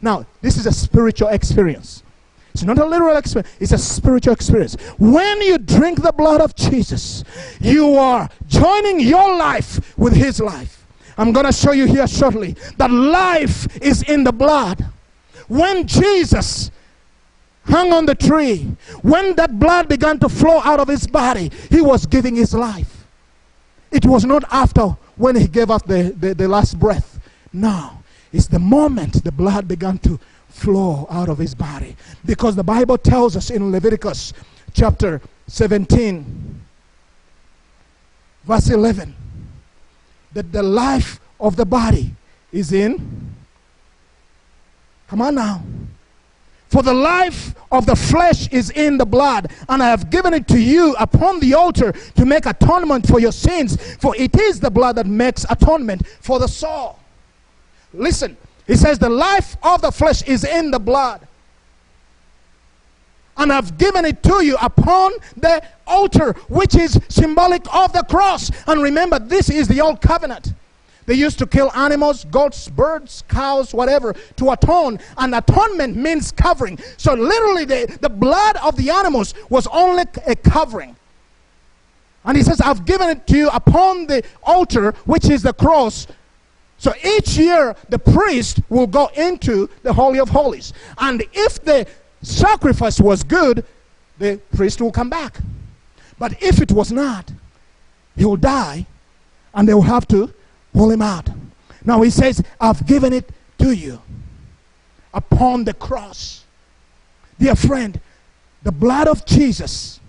now 0.00 0.26
this 0.40 0.56
is 0.56 0.66
a 0.66 0.72
spiritual 0.72 1.28
experience. 1.28 2.02
It's 2.52 2.62
not 2.62 2.78
a 2.78 2.84
literal 2.84 3.16
experience, 3.16 3.52
it's 3.58 3.72
a 3.72 3.78
spiritual 3.78 4.32
experience. 4.32 4.76
When 4.98 5.42
you 5.42 5.58
drink 5.58 6.02
the 6.02 6.12
blood 6.12 6.40
of 6.40 6.54
Jesus, 6.54 7.24
you 7.60 7.96
are 7.96 8.28
joining 8.46 9.00
your 9.00 9.36
life 9.36 9.98
with 9.98 10.14
his 10.14 10.40
life. 10.40 10.86
I'm 11.18 11.32
going 11.32 11.46
to 11.46 11.52
show 11.52 11.72
you 11.72 11.86
here 11.86 12.06
shortly 12.06 12.56
that 12.76 12.90
life 12.90 13.82
is 13.82 14.02
in 14.02 14.24
the 14.24 14.32
blood. 14.32 14.84
When 15.48 15.86
Jesus 15.86 16.70
hung 17.66 17.92
on 17.92 18.06
the 18.06 18.14
tree, 18.14 18.76
when 19.02 19.34
that 19.36 19.58
blood 19.58 19.88
began 19.88 20.18
to 20.20 20.28
flow 20.28 20.60
out 20.64 20.80
of 20.80 20.88
his 20.88 21.06
body, 21.06 21.50
he 21.70 21.80
was 21.80 22.06
giving 22.06 22.36
his 22.36 22.54
life. 22.54 23.06
It 23.90 24.04
was 24.04 24.24
not 24.24 24.44
after 24.50 24.96
when 25.16 25.36
he 25.36 25.46
gave 25.46 25.70
up 25.70 25.86
the, 25.86 26.14
the, 26.18 26.34
the 26.34 26.48
last 26.48 26.78
breath. 26.78 27.20
No, 27.52 28.02
it's 28.32 28.48
the 28.48 28.58
moment 28.58 29.22
the 29.22 29.32
blood 29.32 29.68
began 29.68 29.98
to 29.98 30.18
flow 30.48 31.06
out 31.10 31.28
of 31.28 31.38
his 31.38 31.54
body. 31.54 31.96
Because 32.24 32.56
the 32.56 32.64
Bible 32.64 32.98
tells 32.98 33.36
us 33.36 33.50
in 33.50 33.70
Leviticus 33.70 34.32
chapter 34.72 35.20
17, 35.46 36.60
verse 38.44 38.70
11, 38.70 39.14
that 40.32 40.52
the 40.52 40.62
life 40.62 41.20
of 41.38 41.56
the 41.56 41.64
body 41.64 42.14
is 42.52 42.72
in. 42.72 43.34
Come 45.08 45.22
on 45.22 45.34
now. 45.36 45.62
For 46.74 46.82
the 46.82 46.92
life 46.92 47.54
of 47.70 47.86
the 47.86 47.94
flesh 47.94 48.48
is 48.48 48.70
in 48.70 48.98
the 48.98 49.06
blood, 49.06 49.52
and 49.68 49.80
I 49.80 49.90
have 49.90 50.10
given 50.10 50.34
it 50.34 50.48
to 50.48 50.58
you 50.58 50.96
upon 50.98 51.38
the 51.38 51.54
altar 51.54 51.92
to 51.92 52.24
make 52.24 52.46
atonement 52.46 53.06
for 53.06 53.20
your 53.20 53.30
sins, 53.30 53.76
for 53.98 54.16
it 54.16 54.36
is 54.40 54.58
the 54.58 54.72
blood 54.72 54.96
that 54.96 55.06
makes 55.06 55.46
atonement 55.48 56.04
for 56.20 56.40
the 56.40 56.48
soul. 56.48 56.98
Listen, 57.92 58.36
he 58.66 58.74
says, 58.74 58.98
The 58.98 59.08
life 59.08 59.56
of 59.62 59.82
the 59.82 59.92
flesh 59.92 60.24
is 60.24 60.42
in 60.42 60.72
the 60.72 60.80
blood. 60.80 61.20
And 63.36 63.52
I've 63.52 63.78
given 63.78 64.04
it 64.04 64.24
to 64.24 64.44
you 64.44 64.56
upon 64.60 65.12
the 65.36 65.62
altar, 65.86 66.32
which 66.48 66.74
is 66.74 66.98
symbolic 67.08 67.72
of 67.72 67.92
the 67.92 68.02
cross. 68.02 68.50
And 68.66 68.82
remember, 68.82 69.20
this 69.20 69.48
is 69.48 69.68
the 69.68 69.80
old 69.80 70.00
covenant. 70.00 70.52
They 71.06 71.14
used 71.14 71.38
to 71.40 71.46
kill 71.46 71.70
animals, 71.72 72.24
goats, 72.24 72.68
birds, 72.68 73.24
cows, 73.28 73.74
whatever, 73.74 74.14
to 74.36 74.50
atone. 74.50 74.98
And 75.18 75.34
atonement 75.34 75.96
means 75.96 76.32
covering. 76.32 76.78
So 76.96 77.14
literally, 77.14 77.64
the, 77.64 77.98
the 78.00 78.08
blood 78.08 78.56
of 78.56 78.76
the 78.76 78.90
animals 78.90 79.34
was 79.50 79.66
only 79.66 80.04
a 80.26 80.34
covering. 80.34 80.96
And 82.24 82.36
he 82.36 82.42
says, 82.42 82.60
I've 82.60 82.86
given 82.86 83.10
it 83.10 83.26
to 83.26 83.36
you 83.36 83.48
upon 83.50 84.06
the 84.06 84.24
altar, 84.42 84.92
which 85.04 85.28
is 85.28 85.42
the 85.42 85.52
cross, 85.52 86.06
so 86.84 86.92
each 87.02 87.38
year, 87.38 87.74
the 87.88 87.98
priest 87.98 88.60
will 88.68 88.86
go 88.86 89.06
into 89.16 89.70
the 89.82 89.92
Holy 89.94 90.18
of 90.18 90.28
Holies. 90.28 90.72
And 90.98 91.22
if 91.32 91.64
the 91.64 91.86
sacrifice 92.22 93.00
was 93.00 93.22
good, 93.22 93.64
the 94.18 94.38
priest 94.54 94.80
will 94.80 94.92
come 94.92 95.08
back. 95.08 95.38
But 96.18 96.42
if 96.42 96.60
it 96.60 96.72
was 96.72 96.92
not, 96.92 97.32
he 98.16 98.24
will 98.24 98.36
die 98.36 98.86
and 99.54 99.68
they 99.68 99.74
will 99.74 99.82
have 99.82 100.06
to 100.08 100.32
pull 100.74 100.90
him 100.90 101.00
out. 101.00 101.30
Now 101.84 102.02
he 102.02 102.10
says, 102.10 102.42
I've 102.60 102.86
given 102.86 103.14
it 103.14 103.30
to 103.58 103.72
you 103.72 104.02
upon 105.14 105.64
the 105.64 105.72
cross. 105.72 106.44
Dear 107.38 107.54
friend, 107.54 107.98
the 108.62 108.72
blood 108.72 109.08
of 109.08 109.24
Jesus. 109.24 110.00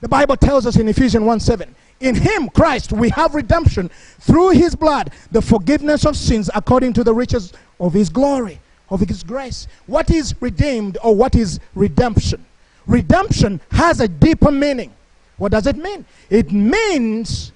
The 0.00 0.08
Bible 0.08 0.36
tells 0.36 0.64
us 0.64 0.76
in 0.76 0.88
Ephesians 0.88 1.24
1 1.24 1.40
7, 1.40 1.74
in 2.00 2.14
him, 2.14 2.48
Christ, 2.48 2.92
we 2.92 3.08
have 3.10 3.34
redemption 3.34 3.90
through 4.20 4.50
his 4.50 4.76
blood, 4.76 5.12
the 5.32 5.42
forgiveness 5.42 6.06
of 6.06 6.16
sins 6.16 6.48
according 6.54 6.92
to 6.94 7.04
the 7.04 7.12
riches 7.12 7.52
of 7.80 7.92
his 7.92 8.08
glory, 8.08 8.60
of 8.90 9.00
his 9.00 9.24
grace. 9.24 9.66
What 9.86 10.10
is 10.10 10.34
redeemed 10.40 10.98
or 11.02 11.16
what 11.16 11.34
is 11.34 11.58
redemption? 11.74 12.44
Redemption 12.86 13.60
has 13.72 14.00
a 14.00 14.06
deeper 14.06 14.52
meaning. 14.52 14.92
What 15.38 15.52
does 15.52 15.66
it 15.66 15.76
mean? 15.76 16.04
It 16.30 16.52
means 16.52 17.52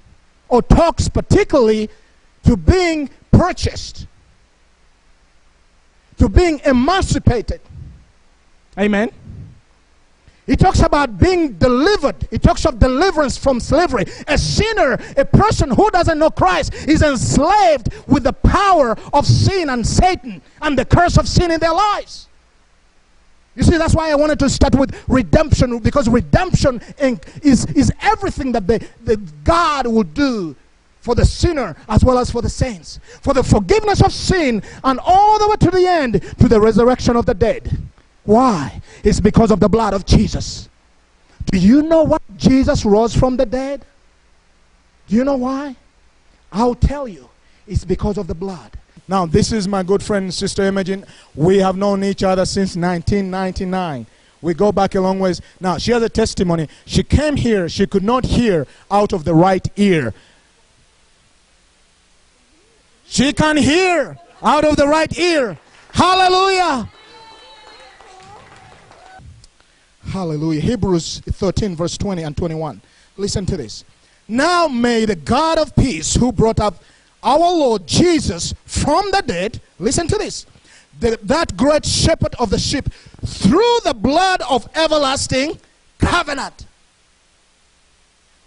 or 0.52 0.60
talks 0.60 1.08
particularly 1.08 1.88
to 2.44 2.58
being 2.58 3.08
purchased, 3.30 4.06
to 6.18 6.28
being 6.28 6.60
emancipated. 6.66 7.58
Amen. 8.78 9.10
He 10.46 10.54
talks 10.56 10.80
about 10.80 11.18
being 11.18 11.52
delivered. 11.54 12.28
He 12.30 12.36
talks 12.36 12.66
of 12.66 12.78
deliverance 12.78 13.38
from 13.38 13.60
slavery. 13.60 14.04
A 14.28 14.36
sinner, 14.36 14.98
a 15.16 15.24
person 15.24 15.70
who 15.70 15.90
doesn't 15.90 16.18
know 16.18 16.30
Christ, 16.30 16.74
is 16.86 17.00
enslaved 17.00 17.88
with 18.06 18.24
the 18.24 18.34
power 18.34 18.94
of 19.14 19.24
sin 19.26 19.70
and 19.70 19.86
Satan 19.86 20.42
and 20.60 20.78
the 20.78 20.84
curse 20.84 21.16
of 21.16 21.26
sin 21.26 21.50
in 21.50 21.60
their 21.60 21.72
lives. 21.72 22.28
You 23.54 23.62
see, 23.62 23.76
that's 23.76 23.94
why 23.94 24.10
I 24.10 24.14
wanted 24.14 24.38
to 24.38 24.48
start 24.48 24.74
with 24.74 24.96
redemption 25.08 25.78
because 25.78 26.08
redemption 26.08 26.80
is, 27.42 27.66
is 27.66 27.92
everything 28.00 28.52
that 28.52 28.66
the, 28.66 28.86
the 29.04 29.16
God 29.44 29.86
will 29.86 30.04
do 30.04 30.56
for 31.00 31.14
the 31.14 31.24
sinner 31.24 31.76
as 31.88 32.04
well 32.04 32.18
as 32.18 32.30
for 32.30 32.40
the 32.40 32.48
saints. 32.48 32.98
For 33.20 33.34
the 33.34 33.42
forgiveness 33.42 34.00
of 34.02 34.12
sin 34.12 34.62
and 34.84 35.00
all 35.04 35.38
the 35.38 35.48
way 35.48 35.56
to 35.56 35.70
the 35.70 35.86
end 35.86 36.22
to 36.38 36.48
the 36.48 36.60
resurrection 36.60 37.16
of 37.16 37.26
the 37.26 37.34
dead. 37.34 37.78
Why? 38.24 38.80
It's 39.04 39.20
because 39.20 39.50
of 39.50 39.60
the 39.60 39.68
blood 39.68 39.94
of 39.94 40.06
Jesus. 40.06 40.68
Do 41.46 41.58
you 41.58 41.82
know 41.82 42.04
why 42.04 42.18
Jesus 42.36 42.84
rose 42.84 43.14
from 43.14 43.36
the 43.36 43.44
dead? 43.44 43.84
Do 45.08 45.16
you 45.16 45.24
know 45.24 45.36
why? 45.36 45.76
I'll 46.52 46.74
tell 46.74 47.08
you. 47.08 47.28
It's 47.66 47.84
because 47.84 48.16
of 48.16 48.26
the 48.26 48.34
blood. 48.34 48.72
Now, 49.08 49.26
this 49.26 49.52
is 49.52 49.66
my 49.66 49.82
good 49.82 50.02
friend, 50.02 50.32
Sister 50.32 50.62
Imogen. 50.62 51.04
We 51.34 51.58
have 51.58 51.76
known 51.76 52.04
each 52.04 52.22
other 52.22 52.44
since 52.44 52.76
1999. 52.76 54.06
We 54.40 54.54
go 54.54 54.72
back 54.72 54.94
a 54.94 55.00
long 55.00 55.18
ways. 55.18 55.40
Now, 55.60 55.78
she 55.78 55.92
has 55.92 56.02
a 56.02 56.08
testimony. 56.08 56.68
She 56.86 57.02
came 57.02 57.36
here, 57.36 57.68
she 57.68 57.86
could 57.86 58.02
not 58.02 58.24
hear 58.24 58.66
out 58.90 59.12
of 59.12 59.24
the 59.24 59.34
right 59.34 59.66
ear. 59.76 60.14
She 63.06 63.32
can 63.32 63.56
hear 63.56 64.18
out 64.42 64.64
of 64.64 64.76
the 64.76 64.88
right 64.88 65.16
ear. 65.18 65.58
Hallelujah. 65.92 66.88
Hallelujah. 70.06 70.60
Hebrews 70.60 71.20
13, 71.20 71.76
verse 71.76 71.96
20 71.98 72.22
and 72.22 72.36
21. 72.36 72.80
Listen 73.16 73.46
to 73.46 73.56
this. 73.56 73.84
Now 74.26 74.66
may 74.66 75.04
the 75.04 75.16
God 75.16 75.58
of 75.58 75.74
peace, 75.76 76.14
who 76.14 76.32
brought 76.32 76.58
up 76.58 76.82
our 77.22 77.38
Lord 77.38 77.86
Jesus 77.86 78.54
from 78.64 79.10
the 79.10 79.22
dead, 79.24 79.60
listen 79.78 80.08
to 80.08 80.18
this. 80.18 80.46
The, 81.00 81.18
that 81.22 81.56
great 81.56 81.84
shepherd 81.84 82.34
of 82.38 82.50
the 82.50 82.58
sheep, 82.58 82.88
through 83.24 83.78
the 83.84 83.94
blood 83.94 84.42
of 84.48 84.68
everlasting 84.74 85.58
covenant. 85.98 86.66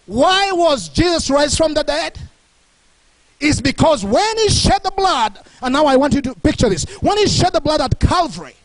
Why 0.05 0.51
was 0.51 0.89
Jesus 0.89 1.29
raised 1.29 1.57
from 1.57 1.73
the 1.73 1.83
dead? 1.83 2.19
Is 3.39 3.61
because 3.61 4.05
when 4.05 4.37
he 4.37 4.49
shed 4.49 4.81
the 4.83 4.91
blood, 4.91 5.39
and 5.61 5.73
now 5.73 5.85
I 5.85 5.95
want 5.95 6.13
you 6.13 6.21
to 6.21 6.35
picture 6.35 6.69
this. 6.69 6.85
When 7.01 7.17
he 7.17 7.27
shed 7.27 7.53
the 7.53 7.61
blood 7.61 7.81
at 7.81 7.99
Calvary, 7.99 8.55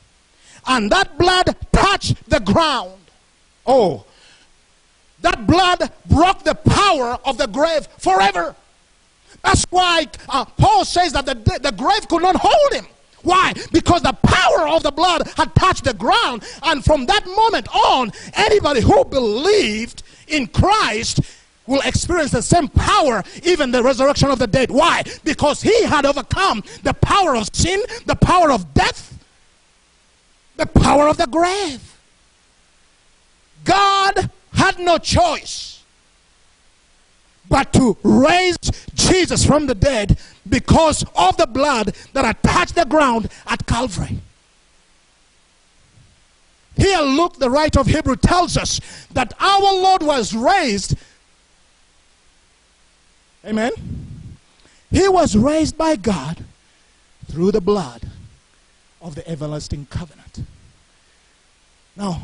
and 0.67 0.91
that 0.93 1.19
blood 1.19 1.57
touched 1.73 2.29
the 2.29 2.41
ground. 2.41 3.01
Oh, 3.67 4.05
that 5.23 5.47
blood 5.47 5.91
broke 6.07 6.45
the 6.45 6.55
power 6.55 7.19
of 7.25 7.39
the 7.39 7.47
grave 7.47 7.87
forever. 7.99 8.55
That's 9.43 9.65
why 9.71 10.07
uh, 10.29 10.45
Paul 10.45 10.85
says 10.85 11.13
that 11.13 11.27
the, 11.27 11.35
the 11.35 11.73
grave 11.73 12.09
could 12.09 12.23
not 12.23 12.37
hold 12.37 12.73
him. 12.73 12.87
Why? 13.23 13.53
Because 13.73 14.03
the 14.03 14.13
power 14.13 14.69
of 14.69 14.83
the 14.83 14.91
blood 14.91 15.23
had 15.37 15.55
touched 15.55 15.85
the 15.85 15.95
ground. 15.95 16.45
And 16.63 16.85
from 16.85 17.07
that 17.07 17.27
moment 17.27 17.69
on, 17.75 18.13
anybody 18.35 18.81
who 18.81 19.05
believed 19.05 20.03
in 20.27 20.47
Christ 20.47 21.21
will 21.67 21.81
experience 21.83 22.33
the 22.33 22.43
same 22.43 22.69
power, 22.69 23.23
even 23.43 23.71
the 23.71 23.83
resurrection 23.83 24.31
of 24.31 24.39
the 24.39 24.47
dead. 24.47 24.71
Why? 24.71 25.03
Because 25.23 25.63
he 25.63 25.85
had 25.85 26.07
overcome 26.07 26.65
the 26.83 26.95
power 26.95 27.37
of 27.37 27.49
sin, 27.55 27.83
the 28.07 28.17
power 28.17 28.51
of 28.51 28.75
death, 28.75 29.19
the 30.57 30.67
power 30.67 31.09
of 31.09 31.17
the 31.17 31.27
grave. 31.27 31.99
God 33.65 34.31
had 34.53 34.79
no 34.79 34.99
choice 34.99 35.83
but 37.49 37.73
to 37.75 37.97
raise 38.03 38.57
Jesus 39.11 39.45
from 39.45 39.67
the 39.67 39.75
dead 39.75 40.19
because 40.49 41.05
of 41.17 41.37
the 41.37 41.47
blood 41.47 41.95
that 42.13 42.25
had 42.25 42.43
touched 42.43 42.75
the 42.75 42.85
ground 42.85 43.29
at 43.47 43.67
Calvary. 43.67 44.19
Here, 46.77 47.01
Luke, 47.01 47.39
the 47.39 47.51
writer 47.51 47.81
of 47.81 47.87
Hebrew, 47.87 48.17
tells 48.17 48.57
us 48.57 48.81
that 49.13 49.35
our 49.41 49.61
Lord 49.61 50.03
was 50.03 50.35
raised. 50.35 50.97
Amen. 53.45 53.73
He 54.91 55.09
was 55.09 55.37
raised 55.37 55.77
by 55.77 55.97
God 55.97 56.45
through 57.31 57.53
the 57.53 57.61
blood 57.61 58.03
of 59.01 59.15
the 59.15 59.29
everlasting 59.29 59.87
covenant. 59.87 60.43
Now, 61.97 62.23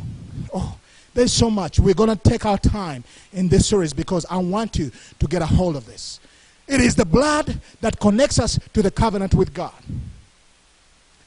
oh, 0.55 0.77
There's 1.17 1.33
so 1.33 1.51
much. 1.51 1.81
We're 1.81 1.95
going 1.95 2.11
to 2.11 2.17
take 2.17 2.45
our 2.45 2.59
time 2.59 3.03
in 3.33 3.49
this 3.49 3.67
series 3.67 3.95
because 3.95 4.27
I 4.29 4.37
want 4.37 4.77
you 4.77 4.91
to 5.19 5.27
get 5.27 5.41
a 5.41 5.47
hold 5.47 5.75
of 5.75 5.87
this. 5.87 6.21
It 6.69 6.81
is 6.81 6.95
the 6.95 7.05
blood 7.05 7.61
that 7.81 7.99
connects 8.01 8.39
us 8.39 8.59
to 8.73 8.83
the 8.83 8.91
covenant 8.91 9.35
with 9.35 9.55
God. 9.55 9.75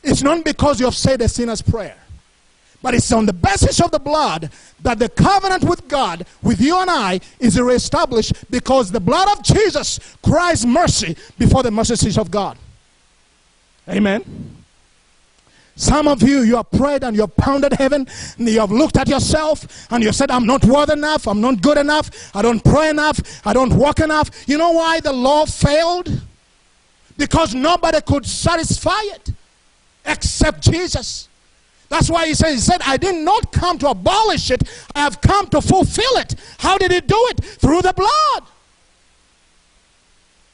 It's 0.03 0.21
not 0.21 0.43
because 0.43 0.79
you 0.79 0.85
have 0.85 0.95
said 0.95 1.21
a 1.21 1.27
sinner's 1.27 1.61
prayer, 1.61 1.97
but 2.81 2.93
it's 2.93 3.11
on 3.11 3.25
the 3.25 3.33
basis 3.33 3.81
of 3.81 3.91
the 3.91 3.99
blood 3.99 4.49
that 4.81 4.99
the 4.99 5.09
covenant 5.09 5.63
with 5.63 5.87
God, 5.87 6.25
with 6.41 6.61
you 6.61 6.77
and 6.77 6.89
I, 6.89 7.19
is 7.39 7.59
reestablished 7.59 8.49
because 8.49 8.91
the 8.91 8.99
blood 8.99 9.37
of 9.37 9.43
Jesus 9.43 9.99
cries 10.23 10.65
mercy 10.65 11.17
before 11.37 11.63
the 11.63 11.71
mercy 11.71 11.95
seat 11.95 12.17
of 12.17 12.31
God. 12.31 12.57
Amen. 13.87 14.23
Some 15.79 16.09
of 16.09 16.21
you, 16.21 16.41
you 16.41 16.57
have 16.57 16.69
prayed 16.71 17.05
and 17.05 17.15
you 17.15 17.21
have 17.21 17.37
pounded 17.37 17.71
heaven, 17.71 18.05
and 18.37 18.49
you 18.49 18.59
have 18.59 18.69
looked 18.69 18.97
at 18.97 19.07
yourself 19.07 19.87
and 19.89 20.03
you 20.03 20.11
said, 20.11 20.29
I'm 20.29 20.45
not 20.45 20.65
worthy 20.65 20.91
enough, 20.91 21.25
I'm 21.25 21.39
not 21.39 21.61
good 21.61 21.77
enough, 21.77 22.35
I 22.35 22.41
don't 22.41 22.61
pray 22.61 22.89
enough, 22.89 23.21
I 23.47 23.53
don't 23.53 23.73
walk 23.73 24.01
enough. 24.01 24.29
You 24.45 24.57
know 24.57 24.71
why 24.71 24.99
the 24.99 25.13
law 25.13 25.45
failed? 25.45 26.09
Because 27.17 27.55
nobody 27.55 28.01
could 28.01 28.25
satisfy 28.25 28.99
it 29.15 29.29
except 30.05 30.69
Jesus. 30.69 31.29
That's 31.87 32.09
why 32.09 32.27
he 32.27 32.33
said, 32.33 32.51
he 32.51 32.57
said, 32.57 32.81
I 32.85 32.97
did 32.97 33.15
not 33.15 33.53
come 33.53 33.77
to 33.79 33.87
abolish 33.87 34.51
it, 34.51 34.63
I 34.93 34.99
have 34.99 35.21
come 35.21 35.47
to 35.47 35.61
fulfill 35.61 36.17
it. 36.17 36.35
How 36.57 36.77
did 36.77 36.91
he 36.91 36.99
do 36.99 37.27
it? 37.29 37.41
Through 37.41 37.83
the 37.83 37.93
blood. 37.93 38.43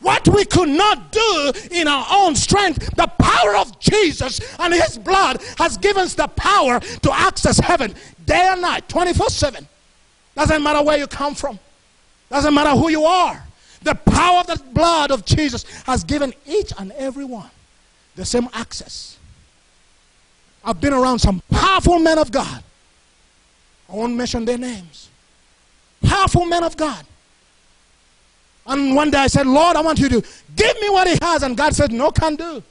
What 0.05 0.27
we 0.27 0.45
could 0.45 0.69
not 0.69 1.11
do 1.11 1.51
in 1.71 1.87
our 1.87 2.05
own 2.11 2.35
strength, 2.35 2.95
the 2.95 3.07
power 3.07 3.55
of 3.55 3.79
Jesus 3.79 4.39
and 4.59 4.71
His 4.71 4.99
blood 4.99 5.41
has 5.57 5.77
given 5.77 6.03
us 6.03 6.13
the 6.13 6.27
power 6.27 6.79
to 6.79 7.11
access 7.11 7.57
heaven 7.57 7.95
day 8.23 8.49
and 8.51 8.61
night, 8.61 8.87
24 8.87 9.29
7. 9.29 9.67
Doesn't 10.35 10.61
matter 10.61 10.83
where 10.83 10.99
you 10.99 11.07
come 11.07 11.33
from, 11.33 11.57
doesn't 12.29 12.53
matter 12.53 12.69
who 12.69 12.89
you 12.89 13.03
are. 13.03 13.43
The 13.81 13.95
power 13.95 14.41
of 14.41 14.45
the 14.45 14.61
blood 14.73 15.09
of 15.09 15.25
Jesus 15.25 15.63
has 15.87 16.03
given 16.03 16.35
each 16.45 16.71
and 16.77 16.91
every 16.91 17.25
one 17.25 17.49
the 18.15 18.25
same 18.25 18.47
access. 18.53 19.17
I've 20.63 20.79
been 20.79 20.93
around 20.93 21.17
some 21.17 21.41
powerful 21.49 21.97
men 21.97 22.19
of 22.19 22.31
God. 22.31 22.63
I 23.89 23.95
won't 23.95 24.13
mention 24.13 24.45
their 24.45 24.59
names. 24.59 25.09
Powerful 26.03 26.45
men 26.45 26.63
of 26.63 26.77
God. 26.77 27.03
And 28.65 28.95
one 28.95 29.11
day 29.11 29.19
I 29.19 29.27
said, 29.27 29.45
Lord, 29.45 29.75
I 29.75 29.81
want 29.81 29.99
you 29.99 30.09
to 30.09 30.23
give 30.55 30.81
me 30.81 30.89
what 30.89 31.07
he 31.07 31.17
has. 31.21 31.43
And 31.43 31.55
God 31.55 31.75
said, 31.75 31.91
No, 31.91 32.11
can 32.11 32.35
do. 32.35 32.63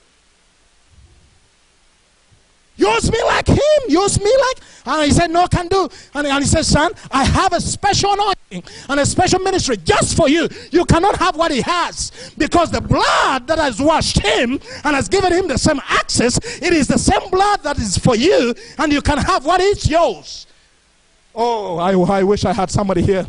Use 2.76 3.12
me 3.12 3.22
like 3.22 3.46
him. 3.46 3.58
Use 3.86 4.20
me 4.20 4.36
like. 4.36 4.58
And 4.86 5.04
he 5.04 5.12
said, 5.12 5.30
No, 5.30 5.46
can 5.46 5.68
do. 5.68 5.88
And, 6.14 6.26
and 6.26 6.42
he 6.42 6.48
said, 6.48 6.64
Son, 6.64 6.92
I 7.12 7.24
have 7.24 7.52
a 7.52 7.60
special 7.60 8.12
anointing 8.12 8.64
and 8.88 8.98
a 8.98 9.06
special 9.06 9.38
ministry 9.38 9.76
just 9.76 10.16
for 10.16 10.28
you. 10.28 10.48
You 10.72 10.84
cannot 10.84 11.16
have 11.18 11.36
what 11.36 11.52
he 11.52 11.60
has 11.60 12.10
because 12.36 12.72
the 12.72 12.80
blood 12.80 13.46
that 13.46 13.58
has 13.58 13.80
washed 13.80 14.18
him 14.18 14.58
and 14.82 14.96
has 14.96 15.08
given 15.08 15.32
him 15.32 15.46
the 15.46 15.58
same 15.58 15.80
access, 15.88 16.36
it 16.60 16.72
is 16.72 16.88
the 16.88 16.98
same 16.98 17.30
blood 17.30 17.62
that 17.62 17.78
is 17.78 17.96
for 17.96 18.16
you, 18.16 18.54
and 18.78 18.92
you 18.92 19.00
can 19.00 19.18
have 19.18 19.46
what 19.46 19.60
is 19.60 19.88
yours. 19.88 20.48
Oh, 21.36 21.78
I, 21.78 21.92
I 22.18 22.22
wish 22.24 22.44
I 22.44 22.52
had 22.52 22.70
somebody 22.70 23.02
here 23.02 23.26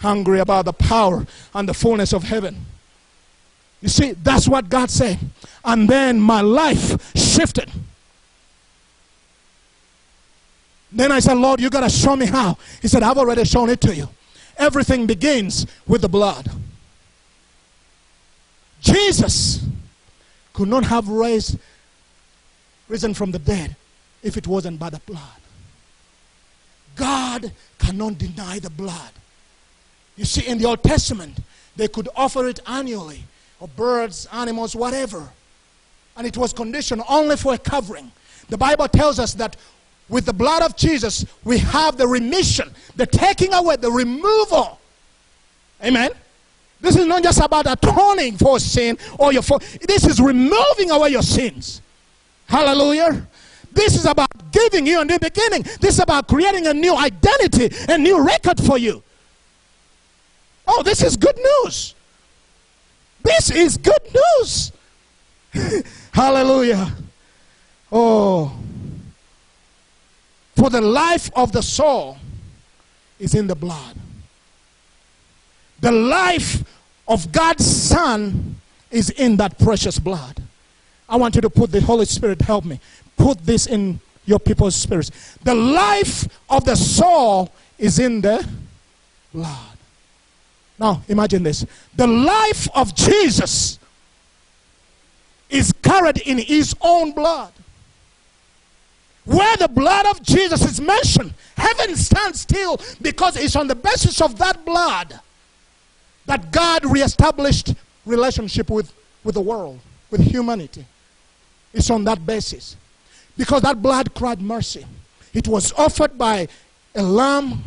hungry 0.00 0.40
about 0.40 0.64
the 0.64 0.72
power 0.72 1.26
and 1.54 1.68
the 1.68 1.74
fullness 1.74 2.12
of 2.12 2.24
heaven. 2.24 2.66
You 3.80 3.88
see, 3.88 4.12
that's 4.12 4.48
what 4.48 4.68
God 4.68 4.90
said. 4.90 5.18
And 5.64 5.88
then 5.88 6.20
my 6.20 6.40
life 6.40 7.14
shifted. 7.16 7.70
Then 10.92 11.12
I 11.12 11.20
said, 11.20 11.34
Lord, 11.34 11.60
you 11.60 11.70
got 11.70 11.82
to 11.82 11.88
show 11.88 12.16
me 12.16 12.26
how. 12.26 12.58
He 12.82 12.88
said, 12.88 13.02
I've 13.02 13.16
already 13.16 13.44
shown 13.44 13.70
it 13.70 13.80
to 13.82 13.94
you. 13.94 14.08
Everything 14.56 15.06
begins 15.06 15.66
with 15.86 16.02
the 16.02 16.08
blood. 16.08 16.50
Jesus 18.80 19.64
could 20.52 20.68
not 20.68 20.84
have 20.84 21.08
raised, 21.08 21.58
risen 22.88 23.14
from 23.14 23.30
the 23.30 23.38
dead 23.38 23.76
if 24.22 24.36
it 24.36 24.46
wasn't 24.46 24.78
by 24.78 24.90
the 24.90 24.98
blood. 25.00 25.20
God 26.96 27.52
cannot 27.78 28.18
deny 28.18 28.58
the 28.58 28.70
blood. 28.70 29.12
You 30.16 30.24
see, 30.24 30.46
in 30.46 30.58
the 30.58 30.66
Old 30.66 30.82
Testament, 30.82 31.38
they 31.76 31.88
could 31.88 32.08
offer 32.14 32.46
it 32.48 32.60
annually, 32.66 33.24
or 33.58 33.68
birds, 33.68 34.28
animals, 34.32 34.76
whatever. 34.76 35.28
And 36.16 36.26
it 36.26 36.36
was 36.36 36.52
conditioned 36.52 37.02
only 37.08 37.36
for 37.36 37.54
a 37.54 37.58
covering. 37.58 38.10
The 38.48 38.58
Bible 38.58 38.88
tells 38.88 39.18
us 39.18 39.34
that 39.34 39.56
with 40.08 40.26
the 40.26 40.32
blood 40.32 40.62
of 40.62 40.76
Jesus, 40.76 41.24
we 41.44 41.58
have 41.58 41.96
the 41.96 42.06
remission, 42.06 42.70
the 42.96 43.06
taking 43.06 43.54
away, 43.54 43.76
the 43.76 43.90
removal. 43.90 44.78
Amen. 45.82 46.10
This 46.80 46.96
is 46.96 47.06
not 47.06 47.22
just 47.22 47.40
about 47.40 47.70
atoning 47.70 48.36
for 48.36 48.58
sin 48.58 48.98
or 49.18 49.32
your 49.32 49.42
for 49.42 49.58
this 49.86 50.06
is 50.06 50.20
removing 50.20 50.90
away 50.90 51.10
your 51.10 51.22
sins. 51.22 51.80
Hallelujah. 52.46 53.26
This 53.72 53.94
is 53.94 54.04
about 54.04 54.50
giving 54.50 54.86
you 54.86 55.00
a 55.00 55.04
new 55.04 55.18
beginning. 55.18 55.62
This 55.80 55.94
is 55.94 56.00
about 56.00 56.26
creating 56.26 56.66
a 56.66 56.74
new 56.74 56.96
identity, 56.96 57.70
a 57.88 57.96
new 57.96 58.26
record 58.26 58.58
for 58.60 58.78
you. 58.78 59.02
Oh, 60.72 60.84
this 60.84 61.02
is 61.02 61.16
good 61.16 61.36
news. 61.36 61.96
This 63.24 63.50
is 63.50 63.76
good 63.76 64.00
news. 64.14 64.70
Hallelujah. 66.12 66.92
Oh. 67.90 68.56
For 70.54 70.70
the 70.70 70.80
life 70.80 71.28
of 71.34 71.50
the 71.50 71.60
soul 71.60 72.18
is 73.18 73.34
in 73.34 73.48
the 73.48 73.56
blood. 73.56 73.96
The 75.80 75.90
life 75.90 76.62
of 77.08 77.32
God's 77.32 77.66
Son 77.66 78.54
is 78.92 79.10
in 79.10 79.38
that 79.38 79.58
precious 79.58 79.98
blood. 79.98 80.40
I 81.08 81.16
want 81.16 81.34
you 81.34 81.40
to 81.40 81.50
put 81.50 81.72
the 81.72 81.80
Holy 81.80 82.04
Spirit, 82.04 82.40
help 82.42 82.64
me. 82.64 82.78
Put 83.16 83.44
this 83.44 83.66
in 83.66 83.98
your 84.24 84.38
people's 84.38 84.76
spirits. 84.76 85.10
The 85.42 85.54
life 85.54 86.28
of 86.48 86.64
the 86.64 86.76
soul 86.76 87.50
is 87.76 87.98
in 87.98 88.20
the 88.20 88.48
blood. 89.34 89.69
Now, 90.80 91.02
imagine 91.08 91.42
this. 91.42 91.66
The 91.94 92.06
life 92.06 92.66
of 92.74 92.94
Jesus 92.94 93.78
is 95.50 95.72
carried 95.82 96.18
in 96.22 96.38
his 96.38 96.74
own 96.80 97.12
blood. 97.12 97.52
Where 99.26 99.56
the 99.58 99.68
blood 99.68 100.06
of 100.06 100.22
Jesus 100.22 100.64
is 100.64 100.80
mentioned, 100.80 101.34
heaven 101.56 101.94
stands 101.94 102.40
still 102.40 102.80
because 103.02 103.36
it's 103.36 103.54
on 103.56 103.68
the 103.68 103.74
basis 103.74 104.22
of 104.22 104.38
that 104.38 104.64
blood 104.64 105.20
that 106.24 106.50
God 106.50 106.86
reestablished 106.86 107.74
relationship 108.06 108.70
with, 108.70 108.92
with 109.22 109.34
the 109.34 109.40
world, 109.40 109.78
with 110.10 110.22
humanity. 110.22 110.86
It's 111.74 111.90
on 111.90 112.04
that 112.04 112.24
basis. 112.24 112.76
Because 113.36 113.62
that 113.62 113.82
blood 113.82 114.14
cried 114.14 114.40
mercy. 114.40 114.86
It 115.34 115.46
was 115.46 115.72
offered 115.74 116.16
by 116.16 116.48
a 116.94 117.02
lamb 117.02 117.62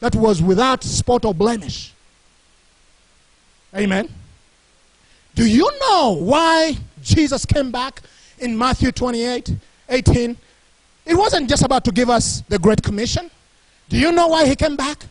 that 0.00 0.16
was 0.16 0.42
without 0.42 0.82
spot 0.82 1.24
or 1.24 1.34
blemish. 1.34 1.91
Amen. 3.74 4.08
Do 5.34 5.46
you 5.46 5.70
know 5.80 6.18
why 6.20 6.76
Jesus 7.02 7.46
came 7.46 7.70
back 7.70 8.02
in 8.38 8.56
Matthew 8.56 8.92
28 8.92 9.54
18? 9.88 10.36
It 11.04 11.14
wasn't 11.14 11.48
just 11.48 11.64
about 11.64 11.84
to 11.86 11.90
give 11.90 12.10
us 12.10 12.42
the 12.48 12.58
Great 12.58 12.82
Commission. 12.82 13.30
Do 13.88 13.98
you 13.98 14.12
know 14.12 14.28
why 14.28 14.46
he 14.46 14.54
came 14.54 14.76
back? 14.76 15.06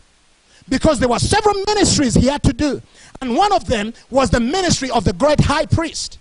Because 0.68 0.98
there 0.98 1.08
were 1.08 1.18
several 1.18 1.54
ministries 1.66 2.14
he 2.14 2.26
had 2.26 2.42
to 2.44 2.52
do. 2.52 2.80
And 3.20 3.36
one 3.36 3.52
of 3.52 3.66
them 3.66 3.92
was 4.10 4.30
the 4.30 4.40
ministry 4.40 4.90
of 4.90 5.04
the 5.04 5.12
great 5.12 5.40
high 5.40 5.66
priest. 5.66 6.18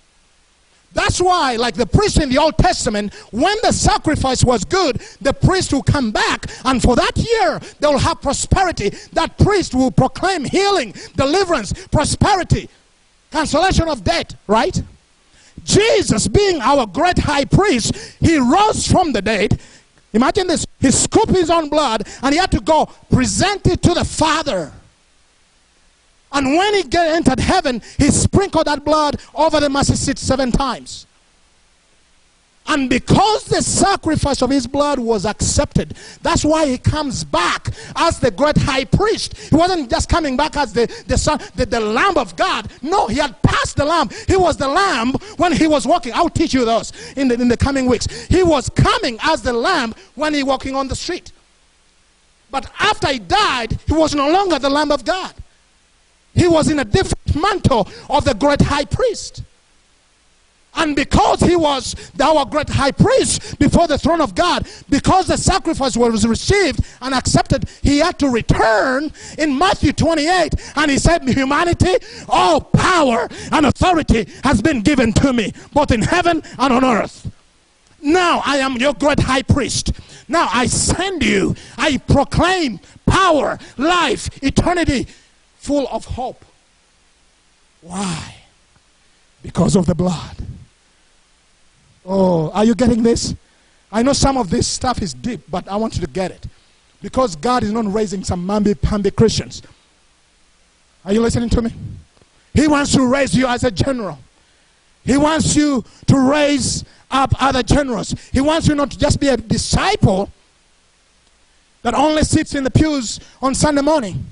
That's 0.93 1.21
why, 1.21 1.55
like 1.55 1.75
the 1.75 1.85
priest 1.85 2.21
in 2.21 2.29
the 2.29 2.37
Old 2.37 2.57
Testament, 2.57 3.13
when 3.31 3.55
the 3.63 3.71
sacrifice 3.71 4.43
was 4.43 4.65
good, 4.65 5.01
the 5.21 5.33
priest 5.33 5.71
will 5.71 5.83
come 5.83 6.11
back, 6.11 6.47
and 6.65 6.81
for 6.81 6.95
that 6.95 7.17
year, 7.17 7.61
they 7.79 7.87
will 7.87 7.97
have 7.97 8.21
prosperity. 8.21 8.89
That 9.13 9.37
priest 9.37 9.73
will 9.73 9.91
proclaim 9.91 10.43
healing, 10.43 10.93
deliverance, 11.15 11.73
prosperity, 11.87 12.69
cancellation 13.31 13.87
of 13.87 14.03
debt, 14.03 14.35
right? 14.47 14.81
Jesus, 15.63 16.27
being 16.27 16.59
our 16.61 16.85
great 16.85 17.19
high 17.19 17.45
priest, 17.45 17.95
he 18.19 18.37
rose 18.37 18.87
from 18.87 19.13
the 19.13 19.21
dead. 19.21 19.59
Imagine 20.13 20.47
this. 20.47 20.65
He 20.79 20.91
scooped 20.91 21.31
his 21.31 21.49
own 21.49 21.69
blood, 21.69 22.07
and 22.21 22.33
he 22.33 22.39
had 22.39 22.51
to 22.51 22.59
go 22.59 22.87
present 23.09 23.65
it 23.67 23.81
to 23.83 23.93
the 23.93 24.03
Father. 24.03 24.73
And 26.31 26.55
when 26.55 26.73
he 26.75 26.83
get, 26.83 27.15
entered 27.15 27.39
heaven, 27.39 27.81
he 27.97 28.09
sprinkled 28.09 28.67
that 28.67 28.85
blood 28.85 29.19
over 29.35 29.59
the 29.59 29.69
mercy 29.69 29.95
seat 29.95 30.17
seven 30.17 30.51
times. 30.51 31.05
And 32.67 32.89
because 32.89 33.45
the 33.45 33.61
sacrifice 33.61 34.41
of 34.41 34.49
his 34.49 34.65
blood 34.67 34.99
was 34.99 35.25
accepted, 35.25 35.95
that's 36.21 36.45
why 36.45 36.67
he 36.67 36.77
comes 36.77 37.23
back 37.23 37.67
as 37.95 38.19
the 38.19 38.31
great 38.31 38.57
high 38.57 38.85
priest. 38.85 39.35
He 39.35 39.55
wasn't 39.55 39.89
just 39.89 40.07
coming 40.07 40.37
back 40.37 40.55
as 40.55 40.71
the, 40.71 41.03
the, 41.07 41.17
son, 41.17 41.39
the, 41.55 41.65
the 41.65 41.79
lamb 41.79 42.17
of 42.17 42.35
God. 42.35 42.71
No, 42.81 43.07
he 43.07 43.17
had 43.17 43.41
passed 43.41 43.75
the 43.77 43.83
lamb. 43.83 44.09
He 44.27 44.37
was 44.37 44.57
the 44.57 44.67
lamb 44.67 45.13
when 45.37 45.51
he 45.51 45.67
was 45.67 45.85
walking. 45.85 46.13
I'll 46.13 46.29
teach 46.29 46.53
you 46.53 46.63
those 46.63 46.93
in 47.17 47.27
the, 47.27 47.33
in 47.33 47.47
the 47.47 47.57
coming 47.57 47.87
weeks. 47.87 48.07
He 48.27 48.43
was 48.43 48.69
coming 48.69 49.17
as 49.23 49.41
the 49.41 49.53
lamb 49.53 49.93
when 50.15 50.33
he 50.33 50.43
walking 50.43 50.75
on 50.75 50.87
the 50.87 50.95
street. 50.95 51.31
But 52.51 52.69
after 52.79 53.07
he 53.07 53.19
died, 53.19 53.79
he 53.87 53.93
was 53.93 54.13
no 54.13 54.29
longer 54.29 54.59
the 54.59 54.69
Lamb 54.69 54.91
of 54.91 55.05
God. 55.05 55.33
He 56.33 56.47
was 56.47 56.69
in 56.69 56.79
a 56.79 56.85
different 56.85 57.35
mantle 57.35 57.87
of 58.09 58.25
the 58.25 58.33
great 58.33 58.61
high 58.61 58.85
priest. 58.85 59.43
And 60.73 60.95
because 60.95 61.41
he 61.41 61.55
was 61.55 61.95
our 62.19 62.45
great 62.45 62.69
high 62.69 62.91
priest 62.91 63.59
before 63.59 63.87
the 63.87 63.97
throne 63.97 64.21
of 64.21 64.35
God, 64.35 64.67
because 64.89 65.27
the 65.27 65.37
sacrifice 65.37 65.97
was 65.97 66.25
received 66.25 66.79
and 67.01 67.13
accepted, 67.13 67.65
he 67.81 67.97
had 67.97 68.17
to 68.19 68.29
return 68.29 69.11
in 69.37 69.57
Matthew 69.57 69.91
28. 69.91 70.53
And 70.77 70.89
he 70.89 70.97
said, 70.97 71.27
Humanity, 71.27 71.95
all 72.29 72.61
power 72.61 73.27
and 73.51 73.65
authority 73.65 74.29
has 74.43 74.61
been 74.61 74.81
given 74.81 75.11
to 75.13 75.33
me, 75.33 75.53
both 75.73 75.91
in 75.91 76.01
heaven 76.01 76.41
and 76.57 76.73
on 76.73 76.85
earth. 76.85 77.29
Now 78.01 78.41
I 78.45 78.57
am 78.57 78.77
your 78.77 78.93
great 78.93 79.19
high 79.19 79.43
priest. 79.43 79.91
Now 80.27 80.49
I 80.51 80.67
send 80.67 81.23
you. 81.23 81.55
I 81.77 81.97
proclaim 81.97 82.79
power, 83.05 83.59
life, 83.77 84.29
eternity, 84.41 85.07
full 85.61 85.87
of 85.89 86.05
hope. 86.05 86.43
Why? 87.81 88.35
Because 89.43 89.75
of 89.75 89.85
the 89.85 89.93
blood. 89.93 90.35
Oh, 92.03 92.49
are 92.49 92.65
you 92.65 92.73
getting 92.73 93.03
this? 93.03 93.35
I 93.91 94.01
know 94.01 94.13
some 94.13 94.37
of 94.37 94.49
this 94.49 94.67
stuff 94.67 95.03
is 95.03 95.13
deep, 95.13 95.41
but 95.49 95.67
I 95.67 95.75
want 95.75 95.95
you 95.95 96.01
to 96.01 96.11
get 96.11 96.31
it. 96.31 96.47
Because 96.99 97.35
God 97.35 97.61
is 97.61 97.71
not 97.71 97.85
raising 97.93 98.23
some 98.23 98.45
mamby-pamby 98.45 99.11
Christians. 99.11 99.61
Are 101.05 101.13
you 101.13 101.21
listening 101.21 101.49
to 101.49 101.61
me? 101.61 101.71
He 102.55 102.67
wants 102.67 102.93
to 102.93 103.05
raise 103.05 103.35
you 103.35 103.45
as 103.45 103.63
a 103.63 103.69
general. 103.69 104.17
He 105.03 105.15
wants 105.15 105.55
you 105.55 105.83
to 106.07 106.19
raise 106.19 106.83
up 107.11 107.33
other 107.39 107.61
generals. 107.61 108.15
He 108.33 108.41
wants 108.41 108.67
you 108.67 108.73
not 108.73 108.89
to 108.91 108.97
just 108.97 109.19
be 109.19 109.27
a 109.27 109.37
disciple 109.37 110.29
that 111.83 111.93
only 111.93 112.23
sits 112.23 112.55
in 112.55 112.63
the 112.63 112.71
pews 112.71 113.19
on 113.43 113.53
Sunday 113.53 113.81
morning. 113.81 114.25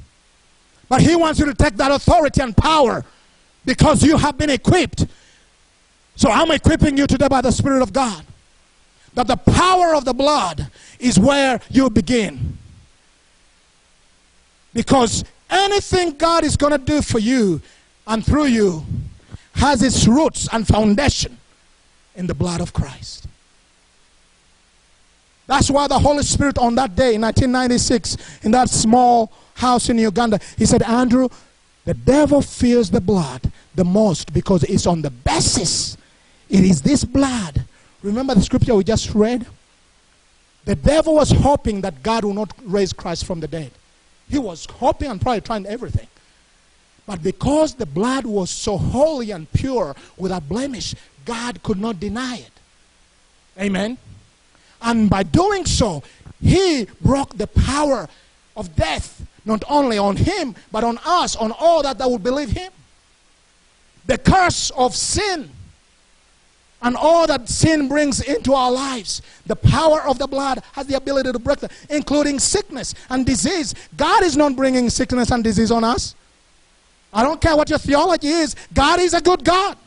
But 0.90 1.02
he 1.02 1.16
wants 1.16 1.40
you 1.40 1.46
to 1.46 1.54
take 1.54 1.78
that 1.78 1.92
authority 1.92 2.42
and 2.42 2.58
power 2.58 3.06
because 3.64 4.04
you 4.04 4.18
have 4.18 4.38
been 4.38 4.50
equipped 4.50 5.06
so 6.20 6.30
I'm 6.30 6.52
equipping 6.52 6.98
you 6.98 7.08
today 7.08 7.30
by 7.30 7.40
the 7.40 7.50
Spirit 7.50 7.82
of 7.82 7.94
God 7.94 8.26
that 9.14 9.28
the 9.28 9.38
power 9.38 9.96
of 9.96 10.04
the 10.04 10.14
blood 10.14 10.70
is 11.00 11.18
where 11.18 11.62
you 11.70 11.90
begin. 11.90 12.58
Because 14.74 15.24
anything 15.50 16.18
God 16.18 16.44
is 16.44 16.58
going 16.58 16.74
to 16.74 16.78
do 16.78 17.02
for 17.02 17.20
you 17.20 17.62
and 18.06 18.26
through 18.26 18.48
you 18.48 18.84
has 19.54 19.82
its 19.82 20.10
roots 20.10 20.50
and 20.52 20.68
foundation 20.68 21.38
in 22.16 22.28
the 22.28 22.36
blood 22.36 22.60
of 22.60 22.74
Christ. 22.74 23.26
That's 25.48 25.72
why 25.72 25.88
the 25.88 26.00
Holy 26.00 26.24
Spirit 26.24 26.58
on 26.58 26.76
that 26.76 26.98
day 26.98 27.16
in 27.16 27.22
1996 27.22 28.18
in 28.44 28.52
that 28.52 28.70
small 28.70 29.32
house 29.60 29.90
in 29.90 29.98
Uganda, 29.98 30.40
he 30.58 30.66
said, 30.66 30.84
Andrew, 30.84 31.30
the 31.86 31.94
devil 31.94 32.42
fears 32.42 32.90
the 32.90 33.02
blood 33.02 33.52
the 33.76 33.86
most 33.86 34.34
because 34.34 34.64
it's 34.64 34.88
on 34.88 35.02
the 35.02 35.10
basis 35.10 35.98
it 36.50 36.64
is 36.64 36.82
this 36.82 37.04
blood. 37.04 37.64
Remember 38.02 38.34
the 38.34 38.42
scripture 38.42 38.76
we 38.76 38.84
just 38.84 39.14
read? 39.14 39.46
The 40.66 40.76
devil 40.76 41.16
was 41.16 41.32
hoping 41.32 41.82
that 41.82 42.04
God 42.04 42.26
will 42.26 42.34
not 42.34 42.54
raise 42.64 42.92
Christ 42.92 43.26
from 43.26 43.40
the 43.40 43.48
dead. 43.48 43.72
He 44.30 44.40
was 44.40 44.66
hoping 44.66 45.10
and 45.10 45.22
probably 45.22 45.42
trying 45.42 45.66
everything. 45.68 46.08
But 47.06 47.24
because 47.24 47.76
the 47.76 47.86
blood 47.86 48.26
was 48.26 48.50
so 48.50 48.78
holy 48.78 49.32
and 49.32 49.52
pure 49.52 49.96
without 50.18 50.48
blemish, 50.48 50.96
God 51.26 51.62
could 51.64 51.80
not 51.80 52.00
deny 52.00 52.38
it. 52.38 52.52
Amen. 53.60 53.98
And 54.82 55.10
by 55.10 55.24
doing 55.24 55.66
so, 55.66 56.04
he 56.42 56.88
broke 57.02 57.38
the 57.38 57.48
power 57.48 58.08
of 58.56 58.76
death, 58.76 59.26
not 59.46 59.64
only 59.70 59.98
on 59.98 60.16
him, 60.16 60.56
but 60.72 60.84
on 60.84 61.00
us, 61.06 61.36
on 61.36 61.52
all 61.60 61.84
that, 61.84 61.98
that 61.98 62.10
would 62.10 62.24
believe 62.24 62.52
him. 62.52 62.72
The 64.06 64.18
curse 64.18 64.72
of 64.72 64.96
sin 64.96 65.52
and 66.82 66.96
all 66.96 67.28
that 67.28 67.50
sin 67.50 67.88
brings 67.88 68.22
into 68.22 68.54
our 68.54 68.72
lives. 68.72 69.22
The 69.46 69.56
power 69.56 70.02
of 70.04 70.18
the 70.18 70.28
blood 70.28 70.64
has 70.74 70.88
the 70.88 70.96
ability 70.96 71.32
to 71.32 71.40
break 71.40 71.60
that, 71.60 71.72
including 71.90 72.40
sickness 72.40 72.96
and 73.10 73.26
disease. 73.26 73.76
God 73.98 74.24
is 74.24 74.38
not 74.38 74.56
bringing 74.56 74.90
sickness 74.90 75.32
and 75.32 75.44
disease 75.44 75.72
on 75.72 75.84
us. 75.84 76.16
I 77.12 77.24
don't 77.24 77.42
care 77.42 77.56
what 77.56 77.70
your 77.70 77.80
theology 77.80 78.28
is, 78.28 78.56
God 78.74 79.00
is 79.00 79.14
a 79.14 79.22
good 79.22 79.44
God. 79.44 79.78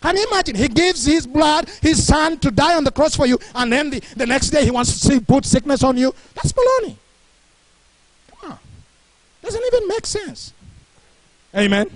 Can 0.00 0.16
you 0.18 0.26
imagine? 0.30 0.54
He 0.54 0.68
gives 0.68 1.06
his 1.06 1.26
blood, 1.26 1.68
his 1.80 2.06
son, 2.06 2.38
to 2.40 2.50
die 2.50 2.76
on 2.76 2.84
the 2.84 2.92
cross 2.92 3.16
for 3.16 3.26
you, 3.26 3.38
and 3.54 3.72
then 3.72 3.88
the, 3.88 4.00
the 4.16 4.26
next 4.26 4.50
day 4.50 4.62
he 4.62 4.70
wants 4.70 4.92
to 4.92 4.98
see, 4.98 5.18
put 5.18 5.46
sickness 5.46 5.82
on 5.82 5.96
you. 5.96 6.14
That's 6.34 6.52
baloney. 6.52 6.96
Doesn't 9.44 9.62
even 9.66 9.88
make 9.88 10.06
sense. 10.06 10.54
Amen. 11.54 11.90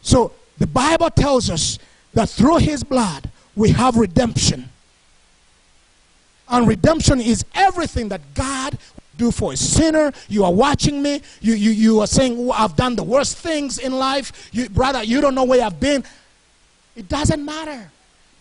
So 0.00 0.32
the 0.56 0.66
Bible 0.66 1.10
tells 1.10 1.50
us 1.50 1.78
that 2.14 2.30
through 2.30 2.56
his 2.56 2.82
blood 2.82 3.30
we 3.54 3.70
have 3.70 3.96
redemption. 3.96 4.70
And 6.48 6.66
redemption 6.66 7.20
is 7.20 7.44
everything 7.54 8.08
that 8.08 8.22
God 8.34 8.78
do 9.18 9.30
for 9.30 9.52
a 9.52 9.56
sinner. 9.56 10.12
You 10.28 10.44
are 10.44 10.52
watching 10.52 11.02
me. 11.02 11.20
You, 11.42 11.52
you, 11.52 11.70
you 11.70 12.00
are 12.00 12.06
saying, 12.06 12.36
oh, 12.38 12.52
I've 12.52 12.76
done 12.76 12.96
the 12.96 13.02
worst 13.02 13.36
things 13.36 13.78
in 13.78 13.92
life. 13.92 14.48
You, 14.52 14.70
brother, 14.70 15.02
you 15.02 15.20
don't 15.20 15.34
know 15.34 15.44
where 15.44 15.62
I've 15.62 15.78
been. 15.78 16.02
It 16.96 17.08
doesn't 17.08 17.44
matter. 17.44 17.90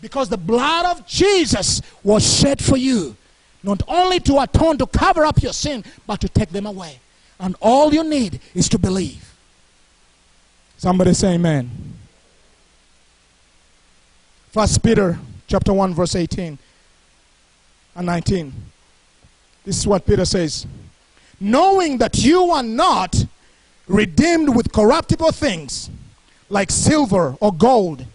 Because 0.02 0.30
the 0.30 0.38
blood 0.38 0.86
of 0.98 1.06
Jesus 1.06 1.82
was 2.04 2.40
shed 2.40 2.64
for 2.64 2.78
you. 2.78 3.18
Not 3.68 3.84
only 3.90 4.22
to 4.22 4.40
atone, 4.40 4.78
to 4.78 4.88
cover 4.88 5.26
up 5.26 5.44
your 5.44 5.52
sin, 5.52 5.84
but 6.08 6.22
to 6.22 6.30
take 6.30 6.50
them 6.50 6.66
away. 6.66 7.00
And 7.38 7.54
all 7.60 7.94
you 7.94 8.02
need 8.02 8.40
is 8.56 8.70
to 8.70 8.80
believe. 8.80 9.36
Somebody 10.78 11.14
say 11.14 11.34
amen. 11.34 11.70
First 14.52 14.82
Peter 14.82 15.20
chapter 15.48 15.74
1 15.74 15.94
verse 15.94 16.16
18 16.16 16.58
and 17.96 18.06
19. 18.06 18.54
This 19.66 19.80
is 19.80 19.86
what 19.86 20.06
Peter 20.06 20.24
says. 20.24 20.66
Knowing 21.38 21.98
that 21.98 22.24
you 22.24 22.50
are 22.52 22.64
not 22.64 23.26
redeemed 23.88 24.56
with 24.56 24.72
corruptible 24.72 25.34
things 25.34 25.90
like 26.50 26.72
silver 26.72 27.36
or 27.42 27.52
gold 27.54 28.06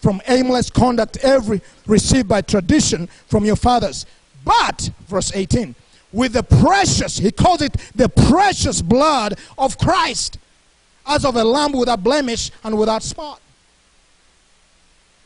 from 0.00 0.20
aimless 0.26 0.68
conduct 0.68 1.16
every 1.18 1.60
received 1.86 2.28
by 2.28 2.40
tradition 2.40 3.06
from 3.28 3.44
your 3.44 3.56
fathers, 3.56 4.04
but 4.46 4.90
verse 5.08 5.30
18 5.34 5.74
with 6.12 6.32
the 6.32 6.42
precious, 6.42 7.18
he 7.18 7.30
calls 7.30 7.60
it 7.60 7.76
the 7.94 8.08
precious 8.08 8.80
blood 8.80 9.38
of 9.58 9.76
Christ 9.76 10.38
as 11.06 11.26
of 11.26 11.36
a 11.36 11.44
lamb 11.44 11.72
without 11.72 12.02
blemish 12.02 12.50
and 12.64 12.78
without 12.78 13.02
spot. 13.02 13.40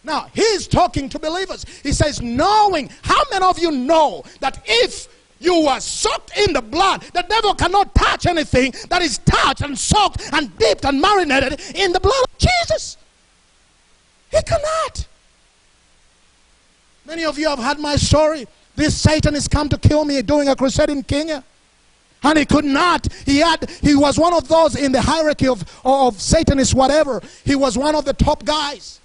Now, 0.02 0.28
he's 0.34 0.66
talking 0.66 1.08
to 1.10 1.18
believers. 1.18 1.64
He 1.82 1.92
says, 1.92 2.20
knowing, 2.20 2.90
how 3.02 3.22
many 3.30 3.44
of 3.44 3.58
you 3.58 3.70
know 3.70 4.24
that 4.40 4.62
if 4.66 5.08
you 5.38 5.66
were 5.66 5.78
soaked 5.78 6.36
in 6.36 6.54
the 6.54 6.62
blood, 6.62 7.02
the 7.14 7.24
devil 7.28 7.54
cannot 7.54 7.94
touch 7.94 8.26
anything 8.26 8.72
that 8.88 9.02
is 9.02 9.18
touched 9.18 9.60
and 9.60 9.78
soaked 9.78 10.22
and 10.32 10.56
dipped 10.58 10.84
and 10.84 11.00
marinated 11.00 11.60
in 11.74 11.92
the 11.92 12.00
blood 12.00 12.24
of 12.24 12.38
Jesus? 12.38 12.96
He 14.30 14.42
cannot. 14.42 15.06
Many 17.06 17.24
of 17.24 17.38
you 17.38 17.48
have 17.48 17.58
heard 17.58 17.78
my 17.78 17.96
story. 17.96 18.46
This 18.76 18.98
Satan 19.00 19.34
is 19.34 19.48
come 19.48 19.68
to 19.68 19.78
kill 19.78 20.04
me 20.04 20.22
doing 20.22 20.48
a 20.48 20.56
crusade 20.56 20.90
in 20.90 21.02
Kenya. 21.02 21.44
And 22.22 22.38
he 22.38 22.44
could 22.44 22.64
not. 22.64 23.10
He 23.24 23.38
had 23.38 23.68
he 23.82 23.94
was 23.94 24.18
one 24.18 24.34
of 24.34 24.46
those 24.46 24.76
in 24.76 24.92
the 24.92 25.00
hierarchy 25.00 25.48
of, 25.48 25.64
of 25.84 26.20
Satanists, 26.20 26.74
whatever. 26.74 27.22
He 27.44 27.54
was 27.54 27.78
one 27.78 27.94
of 27.94 28.04
the 28.04 28.12
top 28.12 28.44
guys. 28.44 29.00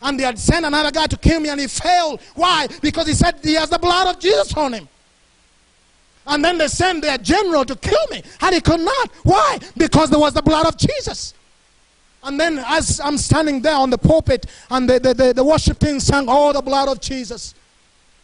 And 0.00 0.18
they 0.18 0.24
had 0.24 0.38
sent 0.38 0.64
another 0.64 0.90
guy 0.90 1.06
to 1.06 1.16
kill 1.16 1.40
me 1.40 1.48
and 1.48 1.60
he 1.60 1.66
failed. 1.66 2.20
Why? 2.34 2.68
Because 2.80 3.06
he 3.06 3.14
said 3.14 3.40
he 3.42 3.54
has 3.54 3.68
the 3.68 3.78
blood 3.78 4.14
of 4.14 4.20
Jesus 4.20 4.54
on 4.54 4.72
him. 4.72 4.88
And 6.26 6.44
then 6.44 6.58
they 6.58 6.68
sent 6.68 7.02
their 7.02 7.18
general 7.18 7.64
to 7.64 7.74
kill 7.74 8.06
me. 8.10 8.22
And 8.40 8.54
he 8.54 8.60
could 8.60 8.80
not. 8.80 9.10
Why? 9.24 9.58
Because 9.76 10.10
there 10.10 10.20
was 10.20 10.34
the 10.34 10.42
blood 10.42 10.66
of 10.66 10.76
Jesus. 10.76 11.34
And 12.24 12.38
then 12.38 12.58
as 12.66 13.00
I'm 13.00 13.16
standing 13.16 13.62
there 13.62 13.76
on 13.76 13.90
the 13.90 13.98
pulpit 13.98 14.46
and 14.70 14.88
the, 14.88 14.98
the, 14.98 15.14
the, 15.14 15.32
the 15.32 15.44
worship 15.44 15.78
team 15.78 16.00
sang, 16.00 16.26
Oh, 16.28 16.52
the 16.52 16.62
blood 16.62 16.88
of 16.88 17.00
Jesus 17.00 17.54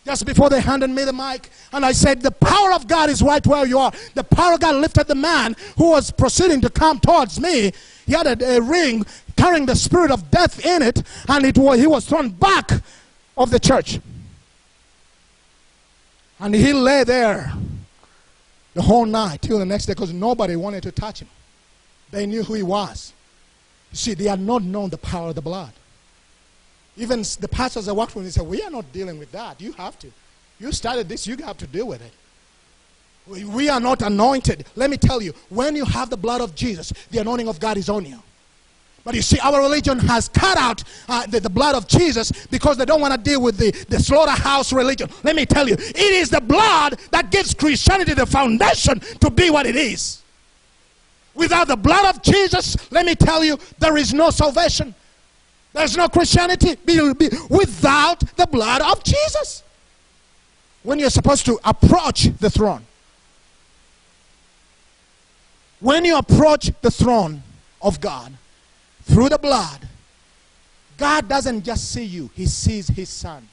just 0.05 0.27
before 0.27 0.51
they 0.51 0.61
handed 0.61 0.91
me 0.91 1.05
the 1.05 1.13
mic. 1.13 1.49
And 1.73 1.85
I 1.85 1.93
said, 1.93 2.21
The 2.21 2.31
power 2.31 2.73
of 2.73 2.87
God 2.87 3.09
is 3.09 3.23
right 3.23 3.45
where 3.47 3.67
you 3.67 3.79
are. 3.79 3.93
The 4.15 4.25
power 4.25 4.55
of 4.55 4.61
God 4.61 4.77
lifted 4.77 5.07
the 5.07 5.15
man 5.15 5.57
who 5.79 5.91
was 5.91 6.11
proceeding 6.11 6.61
to 6.61 6.71
come 6.71 7.01
towards 7.01 7.41
me. 7.41 7.73
He 8.07 8.13
had 8.13 8.27
a, 8.27 8.57
a 8.57 8.61
ring 8.61 9.05
carrying 9.37 9.67
the 9.67 9.75
spirit 9.75 10.11
of 10.11 10.31
death 10.31 10.65
in 10.65 10.83
it, 10.83 11.03
and 11.29 11.45
it 11.45 11.57
was, 11.57 11.79
he 11.81 11.87
was 11.87 12.07
thrown 12.07 12.29
back 12.31 12.71
of 13.37 13.51
the 13.51 13.59
church. 13.59 13.99
And 16.39 16.55
he 16.55 16.73
lay 16.73 17.05
there 17.05 17.53
the 18.75 18.83
whole 18.83 19.07
night 19.07 19.41
till 19.43 19.59
the 19.59 19.65
next 19.65 19.87
day 19.87 19.95
because 19.95 20.13
nobody 20.13 20.57
wanted 20.57 20.83
to 20.83 20.93
touch 20.93 21.21
him. 21.21 21.29
They 22.11 22.27
knew 22.27 22.43
who 22.43 22.55
he 22.55 22.63
was. 22.63 23.13
See, 23.95 24.15
they 24.15 24.25
had 24.25 24.41
not 24.41 24.63
known 24.63 24.91
the 24.91 24.99
power 24.99 25.29
of 25.31 25.35
the 25.37 25.43
blood. 25.43 25.73
Even 26.97 27.23
the 27.41 27.49
pastors 27.49 27.89
I 27.89 27.93
worked 27.93 28.15
with, 28.15 28.25
they 28.25 28.31
said, 28.31 28.47
We 28.47 28.63
are 28.63 28.71
not 28.71 28.93
dealing 28.93 29.19
with 29.19 29.33
that. 29.33 29.61
You 29.61 29.73
have 29.73 29.99
to. 30.01 30.09
You 30.61 30.71
started 30.73 31.09
this, 31.09 31.27
you 31.27 31.37
have 31.39 31.57
to 31.59 31.67
deal 31.67 31.87
with 31.87 32.03
it. 32.03 32.13
We- 33.27 33.45
We 33.45 33.69
are 33.69 33.81
not 33.81 34.03
anointed. 34.03 34.67
Let 34.77 34.91
me 34.91 34.97
tell 34.97 35.23
you, 35.23 35.33
when 35.49 35.75
you 35.77 35.85
have 35.85 36.11
the 36.11 36.17
blood 36.17 36.41
of 36.41 36.55
Jesus, 36.55 36.93
the 37.11 37.19
anointing 37.21 37.49
of 37.49 37.59
God 37.59 37.77
is 37.77 37.89
on 37.89 38.05
you. 38.05 38.21
But 39.05 39.15
you 39.15 39.23
see, 39.23 39.39
our 39.41 39.61
religion 39.61 39.99
has 39.99 40.29
cut 40.29 40.57
out 40.57 40.83
uh, 41.09 41.27
the, 41.27 41.39
the 41.39 41.51
blood 41.51 41.75
of 41.75 41.87
Jesus 41.87 42.33
because 42.47 42.79
they 42.79 42.87
don't 42.87 43.03
want 43.03 43.13
to 43.13 43.21
deal 43.21 43.43
with 43.43 43.59
the, 43.59 43.71
the 43.91 44.01
slaughterhouse 44.01 44.73
religion. 44.73 45.11
Let 45.23 45.37
me 45.37 45.45
tell 45.45 45.69
you, 45.69 45.75
it 45.75 45.97
is 45.99 46.31
the 46.31 46.41
blood 46.41 46.99
that 47.11 47.31
gives 47.31 47.53
Christianity 47.53 48.15
the 48.15 48.25
foundation 48.25 49.01
to 49.21 49.31
be 49.31 49.51
what 49.51 49.67
it 49.67 49.77
is. 49.77 50.23
Without 51.35 51.69
the 51.69 51.77
blood 51.77 52.15
of 52.15 52.23
Jesus, 52.23 52.77
let 52.93 53.05
me 53.05 53.15
tell 53.15 53.45
you, 53.45 53.59
there 53.79 53.97
is 53.97 54.15
no 54.15 54.31
salvation. 54.31 54.95
There's 55.73 55.97
no 55.97 56.09
Christianity 56.09 56.77
without 57.51 58.21
the 58.37 58.47
blood 58.47 58.81
of 58.83 59.03
Jesus. 59.03 59.65
When 60.85 60.99
you're 60.99 61.11
supposed 61.11 61.45
to 61.47 61.59
approach 61.65 62.29
the 62.39 62.51
throne, 62.51 62.85
when 65.81 66.05
you 66.05 66.17
approach 66.17 66.71
the 66.81 66.91
throne 66.91 67.43
of 67.83 68.01
God 68.01 68.33
through 69.03 69.31
the 69.31 69.39
blood, 69.39 69.89
God 70.97 71.29
doesn't 71.29 71.65
just 71.65 71.91
see 71.91 72.05
you, 72.05 72.31
He 72.35 72.47
sees 72.47 72.87
His 72.87 73.09
Son. 73.09 73.49